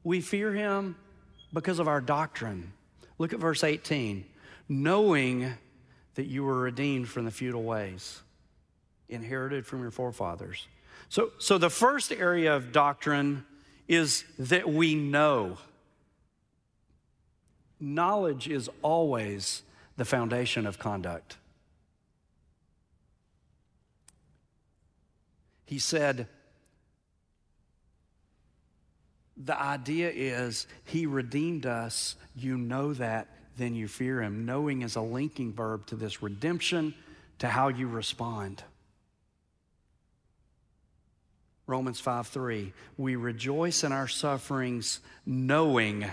[0.02, 0.96] we fear him
[1.52, 2.72] because of our doctrine.
[3.18, 4.24] Look at verse 18.
[4.68, 5.52] Knowing
[6.14, 8.22] that you were redeemed from the futile ways,
[9.08, 10.66] inherited from your forefathers.
[11.08, 13.44] So, so the first area of doctrine
[13.88, 15.58] is that we know.
[17.80, 19.62] Knowledge is always
[19.96, 21.36] the foundation of conduct.
[25.66, 26.28] He said,
[29.36, 32.16] The idea is He redeemed us.
[32.36, 34.46] You know that, then you fear Him.
[34.46, 36.94] Knowing is a linking verb to this redemption,
[37.40, 38.62] to how you respond.
[41.66, 42.72] Romans 5 3.
[42.98, 46.06] We rejoice in our sufferings, knowing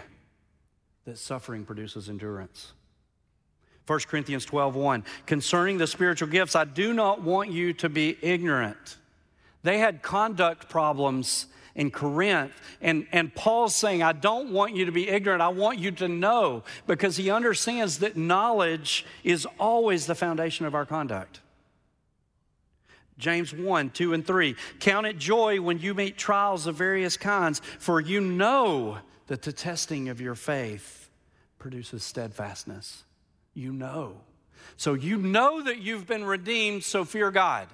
[1.06, 2.74] that suffering produces endurance.
[3.88, 5.04] 1 Corinthians 12 1.
[5.26, 8.98] Concerning the spiritual gifts, I do not want you to be ignorant.
[9.64, 12.54] They had conduct problems in Corinth.
[12.82, 15.42] And, and Paul's saying, I don't want you to be ignorant.
[15.42, 20.76] I want you to know because he understands that knowledge is always the foundation of
[20.76, 21.40] our conduct.
[23.22, 24.56] James 1, 2, and 3.
[24.80, 29.54] Count it joy when you meet trials of various kinds, for you know that the
[29.54, 31.10] testing of your faith
[31.60, 33.04] produces steadfastness.
[33.54, 34.18] You know.
[34.76, 37.68] So you know that you've been redeemed, so fear God.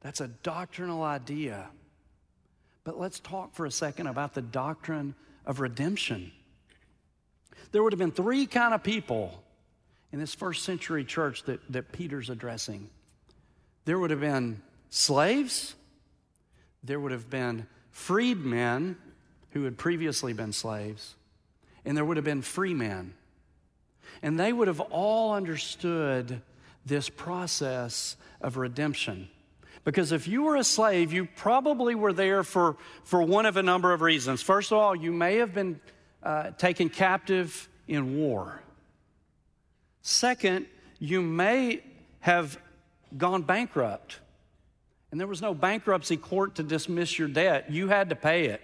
[0.00, 1.68] That's a doctrinal idea.
[2.84, 5.14] But let's talk for a second about the doctrine
[5.46, 6.32] of redemption.
[7.72, 9.42] There would have been three kind of people
[10.12, 12.90] in this first century church that, that Peter's addressing.
[13.84, 15.74] There would have been slaves,
[16.82, 18.96] there would have been freedmen
[19.50, 21.14] who had previously been slaves,
[21.84, 23.14] and there would have been free men.
[24.22, 26.42] And they would have all understood
[26.84, 29.28] this process of redemption.
[29.84, 33.62] Because if you were a slave, you probably were there for, for one of a
[33.62, 34.42] number of reasons.
[34.42, 35.80] First of all, you may have been
[36.22, 38.62] uh, taken captive in war.
[40.02, 40.66] Second,
[40.98, 41.82] you may
[42.20, 42.58] have
[43.16, 44.18] gone bankrupt.
[45.10, 48.62] And there was no bankruptcy court to dismiss your debt, you had to pay it.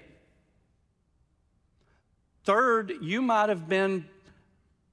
[2.44, 4.06] Third, you might have been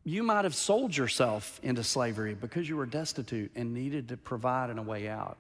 [0.06, 4.69] you might have sold yourself into slavery because you were destitute and needed to provide
[4.69, 5.38] a way out.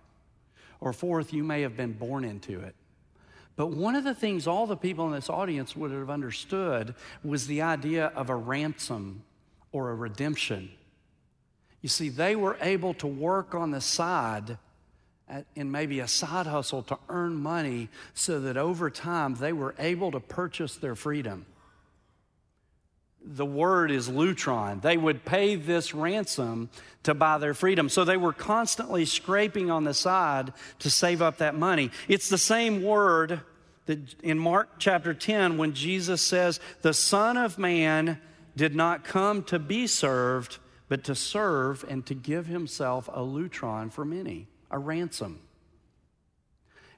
[0.79, 2.73] Or fourth, you may have been born into it.
[3.55, 7.45] But one of the things all the people in this audience would have understood was
[7.47, 9.23] the idea of a ransom
[9.73, 10.71] or a redemption.
[11.83, 14.57] You see, they were able to work on the side
[15.29, 19.75] at, in maybe a side hustle to earn money so that over time they were
[19.77, 21.45] able to purchase their freedom
[23.25, 24.81] the word is lutron.
[24.81, 26.69] They would pay this ransom
[27.03, 27.89] to buy their freedom.
[27.89, 31.91] So they were constantly scraping on the side to save up that money.
[32.07, 33.41] It's the same word
[33.85, 38.19] that in Mark chapter 10 when Jesus says, The Son of Man
[38.55, 40.57] did not come to be served,
[40.93, 45.39] but to serve and to give himself a lutron for many, a ransom.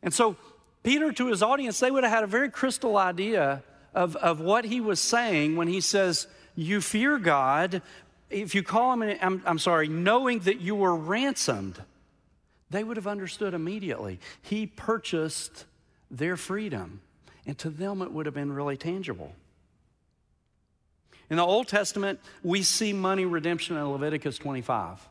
[0.03, 0.35] And so
[0.83, 4.65] Peter to his audience, they would have had a very crystal idea of, of what
[4.65, 6.27] he was saying when he says,
[6.57, 7.81] You fear God.
[8.29, 11.81] If you call him, I'm, I'm sorry, knowing that you were ransomed,
[12.69, 14.19] they would have understood immediately.
[14.41, 15.63] He purchased
[16.11, 16.99] their freedom,
[17.45, 19.31] and to them it would have been really tangible.
[21.29, 25.07] In the Old Testament, we see money redemption in Leviticus 25.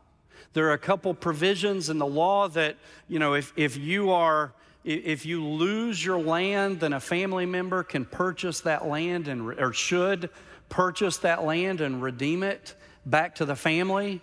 [0.52, 2.76] There are a couple provisions in the law that,
[3.08, 4.52] you know, if, if you are
[4.84, 9.72] if you lose your land, then a family member can purchase that land and, or
[9.72, 10.28] should
[10.68, 12.74] purchase that land and redeem it
[13.06, 14.20] back to the family.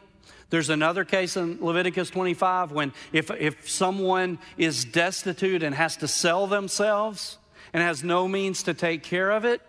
[0.52, 6.08] There's another case in Leviticus 25 when if, if someone is destitute and has to
[6.08, 7.38] sell themselves
[7.74, 9.62] and has no means to take care of it,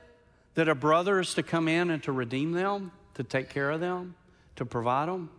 [0.55, 3.81] that a brother is to come in and to redeem them, to take care of
[3.81, 4.15] them,
[4.57, 5.31] to provide them.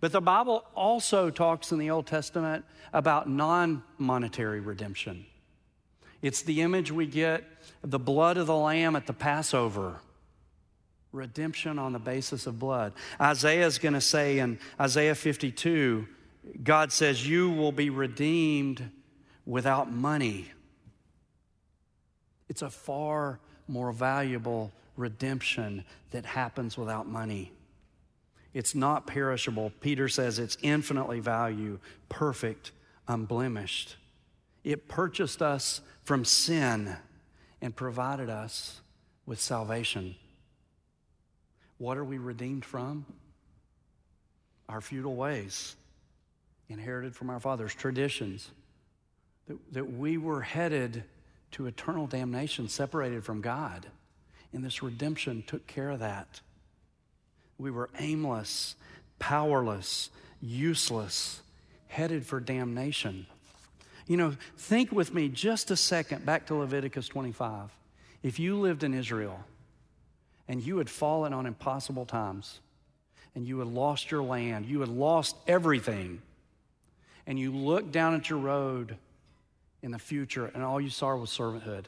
[0.00, 5.26] But the Bible also talks in the Old Testament about non monetary redemption.
[6.22, 7.44] It's the image we get
[7.82, 10.00] of the blood of the lamb at the Passover.
[11.12, 12.92] Redemption on the basis of blood.
[13.20, 16.06] Isaiah is going to say in Isaiah 52,
[16.62, 18.90] God says, You will be redeemed
[19.46, 20.50] without money.
[22.48, 27.52] It's a far more valuable redemption that happens without money.
[28.54, 29.72] It's not perishable.
[29.80, 31.78] Peter says it's infinitely value,
[32.08, 32.72] perfect,
[33.06, 33.96] unblemished.
[34.64, 36.96] It purchased us from sin
[37.60, 38.80] and provided us
[39.26, 40.16] with salvation.
[41.78, 43.04] What are we redeemed from?
[44.68, 45.76] Our futile ways,
[46.68, 48.50] inherited from our fathers, traditions,
[49.46, 51.04] that, that we were headed
[51.56, 53.86] to eternal damnation, separated from God.
[54.52, 56.40] And this redemption took care of that.
[57.56, 58.76] We were aimless,
[59.18, 60.10] powerless,
[60.42, 61.40] useless,
[61.88, 63.26] headed for damnation.
[64.06, 67.70] You know, think with me just a second back to Leviticus 25.
[68.22, 69.40] If you lived in Israel
[70.48, 72.60] and you had fallen on impossible times
[73.34, 76.20] and you had lost your land, you had lost everything,
[77.26, 78.98] and you looked down at your road
[79.86, 81.84] in the future and all you saw was servanthood,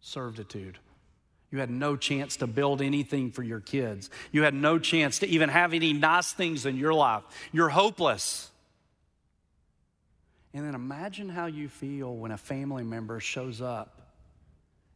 [0.00, 0.78] servitude.
[1.52, 4.10] You had no chance to build anything for your kids.
[4.32, 7.22] You had no chance to even have any nice things in your life.
[7.52, 8.50] You're hopeless.
[10.52, 14.12] And then imagine how you feel when a family member shows up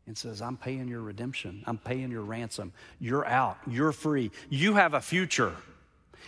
[0.08, 2.72] and says, I'm paying your redemption, I'm paying your ransom.
[2.98, 5.54] You're out, you're free, you have a future.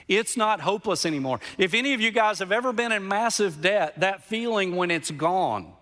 [0.08, 1.40] It's not hopeless anymore.
[1.58, 5.10] If any of you guys have ever been in massive debt, that feeling when it's
[5.10, 5.72] gone,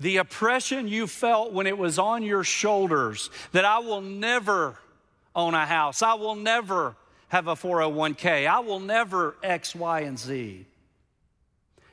[0.00, 4.78] the oppression you felt when it was on your shoulders that I will never
[5.34, 6.96] own a house, I will never
[7.28, 10.66] have a 401k, I will never X, Y, and Z.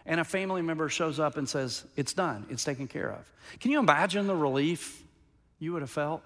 [0.05, 3.31] And a family member shows up and says, It's done, it's taken care of.
[3.59, 5.03] Can you imagine the relief
[5.59, 6.21] you would have felt?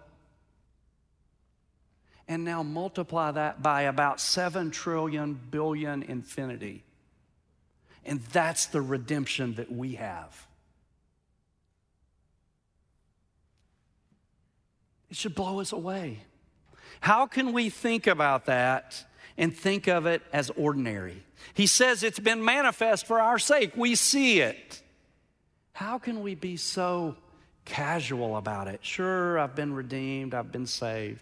[2.29, 6.83] And now multiply that by about 7 trillion billion infinity.
[8.05, 10.47] And that's the redemption that we have.
[15.09, 16.19] It should blow us away.
[17.01, 19.03] How can we think about that
[19.35, 21.23] and think of it as ordinary?
[21.55, 23.75] He says it's been manifest for our sake.
[23.75, 24.83] We see it.
[25.73, 27.15] How can we be so
[27.65, 28.81] casual about it?
[28.83, 31.21] Sure, I've been redeemed, I've been saved.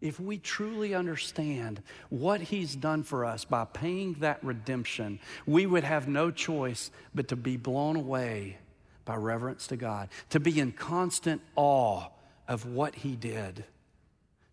[0.00, 5.84] If we truly understand what He's done for us by paying that redemption, we would
[5.84, 8.58] have no choice but to be blown away
[9.04, 12.08] by reverence to God, to be in constant awe
[12.46, 13.64] of what He did,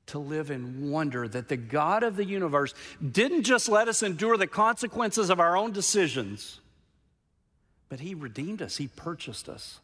[0.08, 2.74] to live in wonder that the God of the universe
[3.12, 6.60] didn't just let us endure the consequences of our own decisions,
[7.88, 9.80] but He redeemed us, He purchased us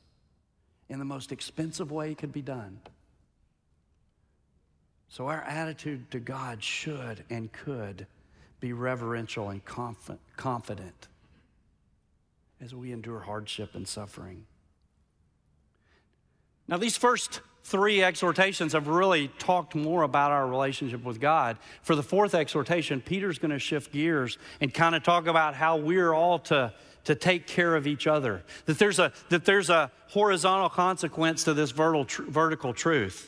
[0.90, 2.80] in the most expensive way it could be done.
[5.12, 8.08] So, our attitude to God should and could
[8.62, 9.62] be reverential and
[10.38, 11.08] confident
[12.62, 14.46] as we endure hardship and suffering.
[16.66, 21.58] Now, these first three exhortations have really talked more about our relationship with God.
[21.82, 25.76] For the fourth exhortation, Peter's going to shift gears and kind of talk about how
[25.76, 28.44] we're all to, to take care of each other.
[28.66, 33.28] That there's a, that there's a horizontal consequence to this vertical, vertical truth.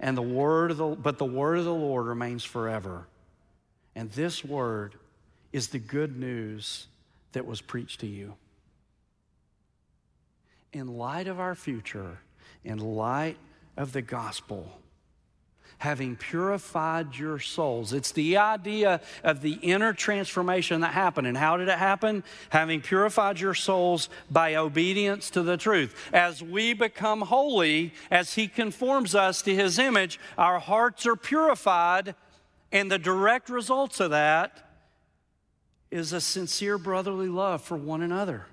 [0.00, 3.06] and the word of the, but the word of the Lord remains forever.
[3.94, 4.94] And this word
[5.52, 6.86] is the good news
[7.32, 8.34] that was preached to you
[10.72, 12.18] in light of our future,
[12.64, 13.36] in light
[13.76, 14.80] of the gospel,
[15.84, 17.92] having purified your souls.
[17.92, 21.26] It's the idea of the inner transformation that happened.
[21.26, 22.24] And how did it happen?
[22.48, 25.94] Having purified your souls by obedience to the truth.
[26.10, 32.14] As we become holy, as He conforms us to His image, our hearts are purified,
[32.72, 34.66] and the direct results of that
[35.90, 38.46] is a sincere brotherly love for one another.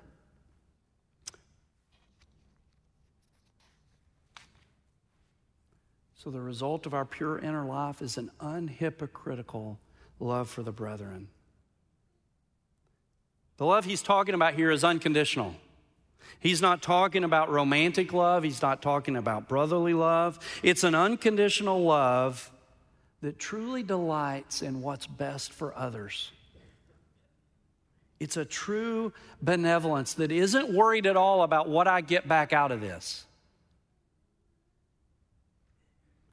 [6.22, 9.78] So, the result of our pure inner life is an unhypocritical
[10.20, 11.26] love for the brethren.
[13.56, 15.56] The love he's talking about here is unconditional.
[16.38, 20.38] He's not talking about romantic love, he's not talking about brotherly love.
[20.62, 22.52] It's an unconditional love
[23.20, 26.30] that truly delights in what's best for others.
[28.20, 29.12] It's a true
[29.42, 33.24] benevolence that isn't worried at all about what I get back out of this.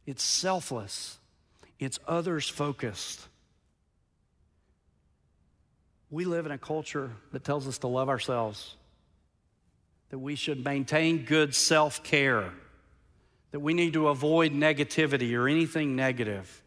[0.10, 1.20] It's selfless,
[1.78, 3.28] it's others focused.
[6.10, 8.76] We live in a culture that tells us to love ourselves,
[10.10, 12.52] that we should maintain good self care,
[13.52, 16.64] that we need to avoid negativity or anything negative.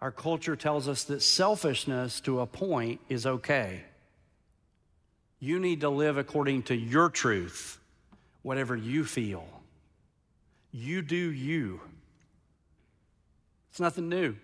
[0.00, 3.82] Our culture tells us that selfishness to a point is okay.
[5.40, 7.80] You need to live according to your truth,
[8.42, 9.44] whatever you feel.
[10.70, 11.80] You do you.
[13.72, 14.36] It's nothing new.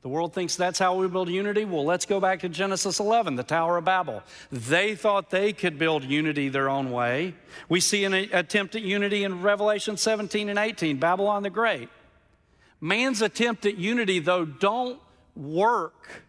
[0.00, 1.66] The world thinks that's how we build unity.
[1.66, 4.22] Well, let's go back to Genesis 11, the Tower of Babel.
[4.50, 7.34] They thought they could build unity their own way.
[7.68, 11.90] We see an attempt at unity in Revelation 17 and 18, Babylon the Great.
[12.80, 14.98] Man's attempt at unity, though, don't
[15.36, 16.22] work.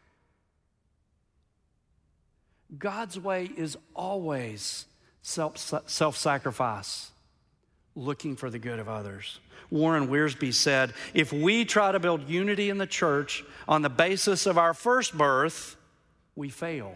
[2.78, 4.88] God's way is always
[5.22, 7.12] self sacrifice,
[8.00, 9.40] looking for the good of others.
[9.70, 14.46] Warren Wiersbe said if we try to build unity in the church on the basis
[14.46, 15.76] of our first birth,
[16.36, 16.96] we fail.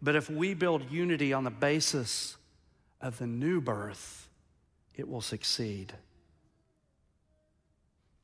[0.00, 2.36] But if we build unity on the basis
[3.00, 4.28] of the new birth,
[4.94, 5.94] it will succeed.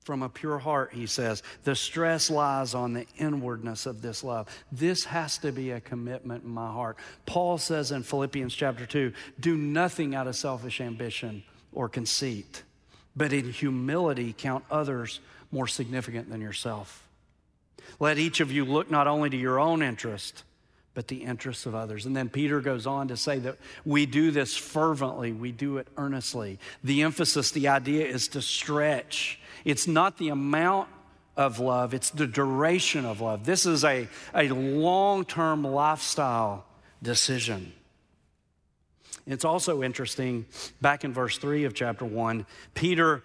[0.05, 4.49] From a pure heart, he says, the stress lies on the inwardness of this love.
[4.73, 6.97] This has to be a commitment in my heart.
[7.25, 12.65] Paul says in Philippians chapter 2 do nothing out of selfish ambition or conceit
[13.15, 17.07] but in humility count others more significant than yourself.
[18.01, 20.45] Let each of you look not only to your own interest,
[20.95, 22.07] but the interests of others.
[22.07, 25.89] And then Peter goes on to say that we do this fervently, we do it
[25.97, 26.59] earnestly.
[26.85, 29.41] The emphasis, the idea is to stretch.
[29.65, 30.89] It's not the amount
[31.37, 33.45] of love, it's the duration of love.
[33.45, 36.67] This is a, a long term lifestyle
[37.03, 37.73] decision.
[39.27, 40.47] It's also interesting,
[40.81, 43.23] back in verse 3 of chapter 1, Peter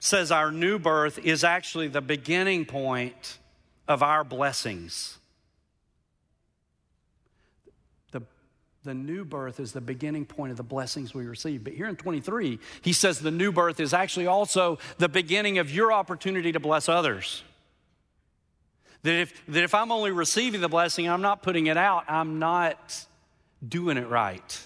[0.00, 3.38] says our new birth is actually the beginning point
[3.86, 5.18] of our blessings.
[8.10, 8.22] The,
[8.84, 11.64] the new birth is the beginning point of the blessings we receive.
[11.64, 15.70] But here in 23, he says the new birth is actually also the beginning of
[15.70, 17.42] your opportunity to bless others.
[19.02, 22.38] That if, that if I'm only receiving the blessing, I'm not putting it out, I'm
[22.38, 23.06] not
[23.66, 24.60] doing it right.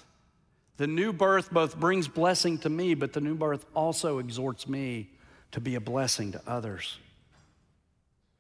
[0.77, 5.11] The new birth both brings blessing to me, but the new birth also exhorts me
[5.53, 6.99] to be a blessing to others.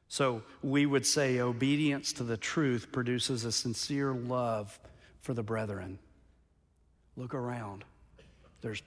[0.08, 4.78] So we would say obedience to the truth produces a sincere love
[5.28, 5.98] for the brethren.
[7.14, 7.84] Look around.
[8.62, 8.82] There's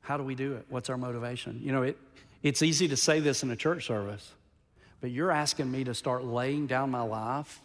[0.00, 0.64] how do we do it?
[0.70, 1.60] What's our motivation?
[1.62, 1.98] You know, it,
[2.42, 4.32] it's easy to say this in a church service,
[5.02, 7.60] but you're asking me to start laying down my life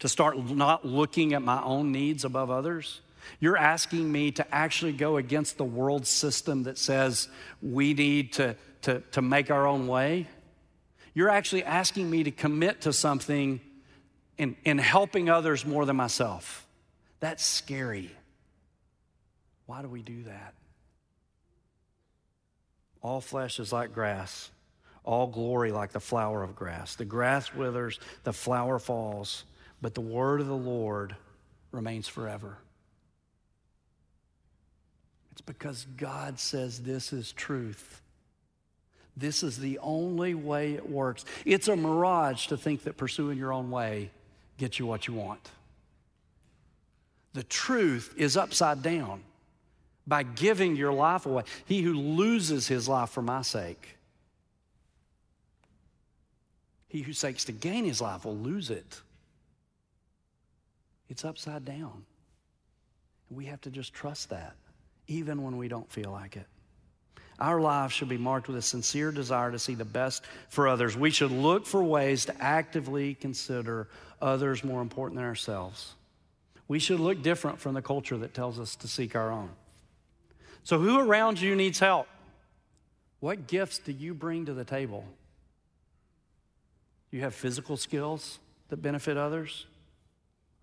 [0.00, 3.00] to start not looking at my own needs above others.
[3.40, 7.26] You're asking me to actually go against the world system that says
[7.62, 10.26] we need to, to, to make our own way.
[11.14, 13.60] You're actually asking me to commit to something
[14.38, 16.66] in, in helping others more than myself.
[17.20, 18.10] That's scary.
[19.66, 20.54] Why do we do that?
[23.00, 24.50] All flesh is like grass,
[25.04, 26.94] all glory like the flower of grass.
[26.94, 29.44] The grass withers, the flower falls
[29.82, 31.16] but the word of the Lord
[31.72, 32.56] remains forever.
[35.32, 38.00] It's because God says this is truth.
[39.16, 41.24] This is the only way it works.
[41.44, 44.10] It's a mirage to think that pursuing your own way
[44.62, 45.50] gets you what you want.
[47.32, 49.24] The truth is upside down
[50.06, 51.42] by giving your life away.
[51.64, 53.96] He who loses his life for my sake,
[56.86, 59.00] he who seeks to gain his life will lose it.
[61.08, 62.04] It's upside down.
[63.30, 64.54] We have to just trust that,
[65.08, 66.46] even when we don't feel like it.
[67.42, 70.96] Our lives should be marked with a sincere desire to see the best for others.
[70.96, 73.88] We should look for ways to actively consider
[74.20, 75.94] others more important than ourselves.
[76.68, 79.50] We should look different from the culture that tells us to seek our own.
[80.62, 82.06] So, who around you needs help?
[83.18, 85.04] What gifts do you bring to the table?
[87.10, 88.38] Do you have physical skills
[88.68, 89.66] that benefit others?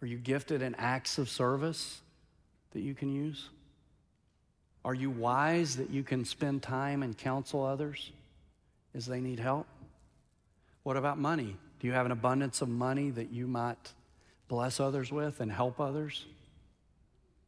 [0.02, 2.00] Are you gifted in acts of service
[2.72, 3.50] that you can use?
[4.86, 8.12] Are you wise that you can spend time and counsel others
[8.96, 9.68] as they need help?
[10.84, 11.56] What about money?
[11.80, 13.94] Do you have an abundance of money that you might
[14.48, 16.26] bless others with and help others?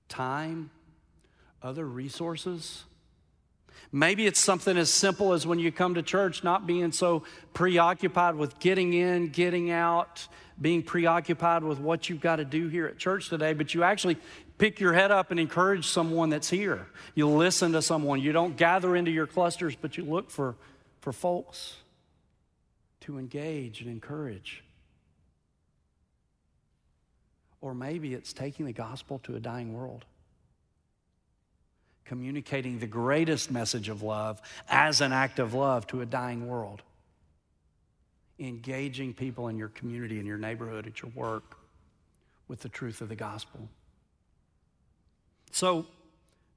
[0.10, 0.70] Time?
[1.64, 2.84] Other resources?
[3.92, 7.24] Maybe it's something as simple as when you come to church, not being so
[7.54, 10.28] preoccupied with getting in, getting out,
[10.60, 14.18] being preoccupied with what you've got to do here at church today, but you actually
[14.62, 16.86] pick your head up and encourage someone that's here.
[17.16, 18.22] You listen to someone.
[18.22, 20.56] You don't gather into your clusters, but you look for,
[21.00, 21.78] for folks
[23.00, 24.64] to engage and encourage.
[27.60, 30.06] Or maybe it's taking the gospel to a dying world,
[32.06, 34.40] communicating the greatest message of love
[34.70, 36.84] as an act of love to a dying world,
[38.38, 41.58] engaging people in your community, in your neighborhood, at your work
[42.48, 43.68] with the truth of the gospel.
[45.52, 45.86] So,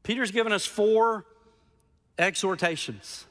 [0.03, 1.25] Peter's given us four
[2.19, 3.27] exhortations,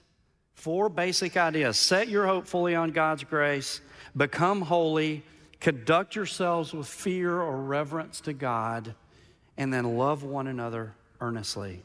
[0.56, 1.78] four basic ideas.
[1.78, 3.80] Set your hope fully on God's grace,
[4.16, 5.24] become holy,
[5.60, 8.94] conduct yourselves with fear or reverence to God,
[9.58, 11.82] and then love one another earnestly.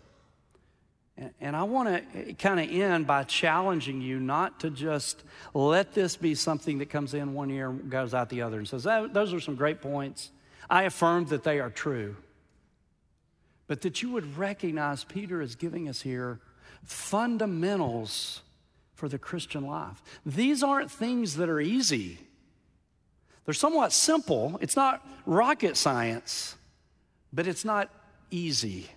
[1.41, 6.16] And I want to kind of end by challenging you not to just let this
[6.16, 9.09] be something that comes in one ear and goes out the other and says, oh,
[9.09, 10.31] Those are some great points.
[10.70, 12.16] I affirm that they are true
[13.69, 16.41] but that you would recognize Peter is giving us here
[16.83, 18.41] fundamentals
[18.95, 20.03] for the Christian life.
[20.27, 22.19] These aren't things that are easy,
[23.45, 24.59] they're somewhat simple.
[24.61, 26.57] It's not rocket science,
[27.33, 27.89] but it's not
[28.31, 28.91] easy.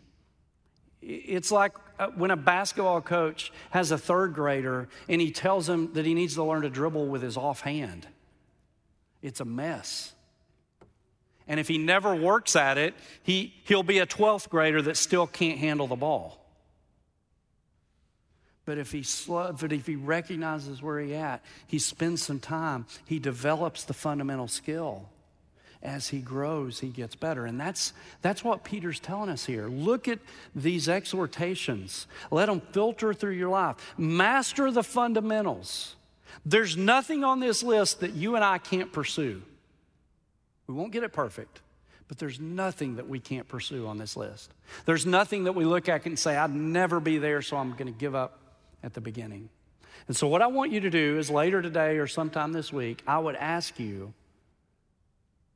[1.02, 5.94] It's like uh, when a basketball coach has a third grader and he tells him
[5.94, 8.08] that he needs to learn to dribble with his offhand.
[9.22, 10.14] It's a mess.
[11.48, 15.28] And if he never works at it, he, he'll be a 12th grader that still
[15.28, 16.42] can't handle the ball.
[18.66, 22.86] But if he slow, but if he recognizes where he at, he spends some time,
[23.06, 25.10] he develops the fundamental skill.
[25.84, 27.48] As he grows, he gets better.
[27.48, 29.68] And that's, that's what Peter's telling us here.
[29.68, 30.20] Look at
[30.56, 32.06] these exhortations.
[32.30, 33.78] Let them filter through your life.
[33.98, 35.96] Master the fundamentals.
[36.46, 39.42] There's nothing on this list that you and I can't pursue.
[40.72, 41.60] We won't get it perfect,
[42.08, 44.54] but there's nothing that we can't pursue on this list.
[44.86, 47.88] There's nothing that we look at and say, I'd never be there, so I'm going
[47.92, 48.40] to give up
[48.82, 49.50] at the beginning.
[50.08, 53.04] And so, what I want you to do is later today or sometime this week,
[53.06, 54.14] I would ask you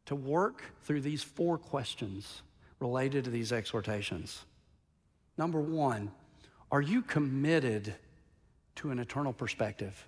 [0.07, 2.41] to work through these four questions
[2.81, 4.43] related to these exhortations.
[5.37, 6.11] Number one,
[6.73, 7.95] are you committed
[8.75, 10.07] to an eternal perspective?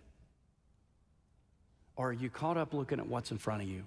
[1.96, 3.86] Or are you caught up looking at what's in front of you?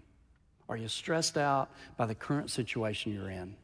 [0.70, 3.56] Are you stressed out by the current situation you're in?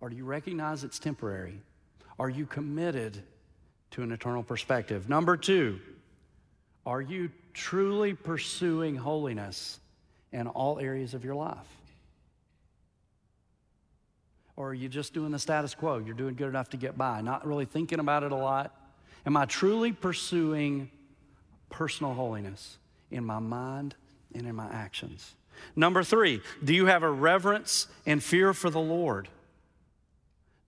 [0.00, 1.60] Or do you recognize it's temporary?
[2.18, 3.22] Are you committed
[3.90, 5.06] to an eternal perspective?
[5.10, 5.80] Number two,
[6.86, 9.80] are you truly pursuing holiness
[10.32, 11.68] in all areas of your life?
[14.56, 15.98] Or are you just doing the status quo?
[15.98, 18.74] You're doing good enough to get by, not really thinking about it a lot.
[19.26, 20.90] Am I truly pursuing
[21.68, 22.78] personal holiness
[23.10, 23.94] in my mind
[24.34, 25.34] and in my actions.
[25.76, 29.28] Number three, do you have a reverence and fear for the Lord?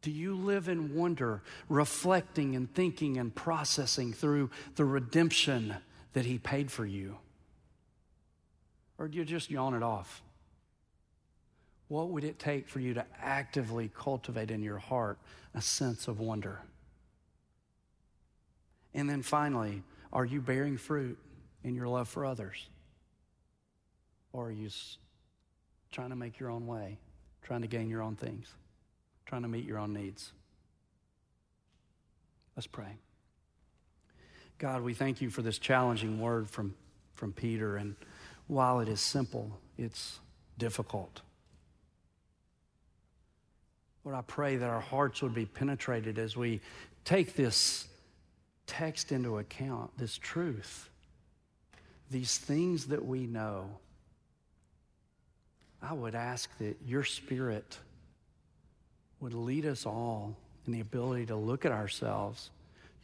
[0.02, 5.76] Do you live in wonder, reflecting and thinking and processing through the redemption
[6.12, 7.16] that He paid for you?
[8.98, 10.22] Or do you just yawn it off?
[11.88, 15.18] What would it take for you to actively cultivate in your heart
[15.54, 16.60] a sense of wonder?
[18.94, 21.18] And then finally, are you bearing fruit
[21.62, 22.68] in your love for others?
[24.36, 24.68] Or are you
[25.90, 26.98] trying to make your own way,
[27.40, 28.46] trying to gain your own things,
[29.24, 30.30] trying to meet your own needs?
[32.54, 32.98] Let's pray.
[34.58, 36.74] God, we thank you for this challenging word from,
[37.14, 37.78] from Peter.
[37.78, 37.96] And
[38.46, 40.18] while it is simple, it's
[40.58, 41.22] difficult.
[44.04, 46.60] Lord, I pray that our hearts would be penetrated as we
[47.06, 47.88] take this
[48.66, 50.90] text into account, this truth,
[52.10, 53.78] these things that we know
[55.82, 57.78] I would ask that your spirit
[59.20, 62.50] would lead us all in the ability to look at ourselves,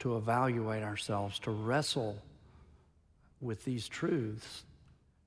[0.01, 2.19] to evaluate ourselves, to wrestle
[3.41, 4.65] with these truths,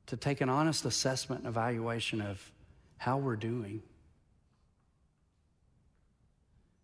[0.07, 2.51] to take an honest assessment and evaluation of
[2.97, 3.81] how we're doing.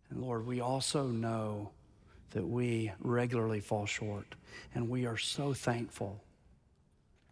[0.10, 1.72] And Lord, we also know
[2.32, 4.36] that we regularly fall short,
[4.74, 6.22] and we are so thankful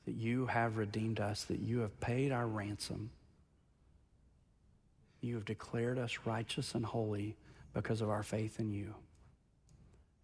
[0.05, 3.09] that you have redeemed us, that you have paid our ransom.
[5.21, 7.35] You have declared us righteous and holy
[7.73, 8.93] because of our faith in you.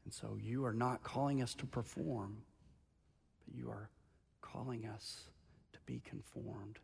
[0.06, 2.38] And so you are not calling us to perform,
[3.46, 3.89] but you are
[4.41, 5.26] calling us
[5.74, 6.80] to be conformed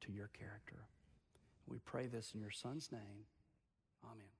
[0.00, 0.86] to your character.
[1.66, 3.26] We pray this in your Son's name.
[4.04, 4.33] Amen.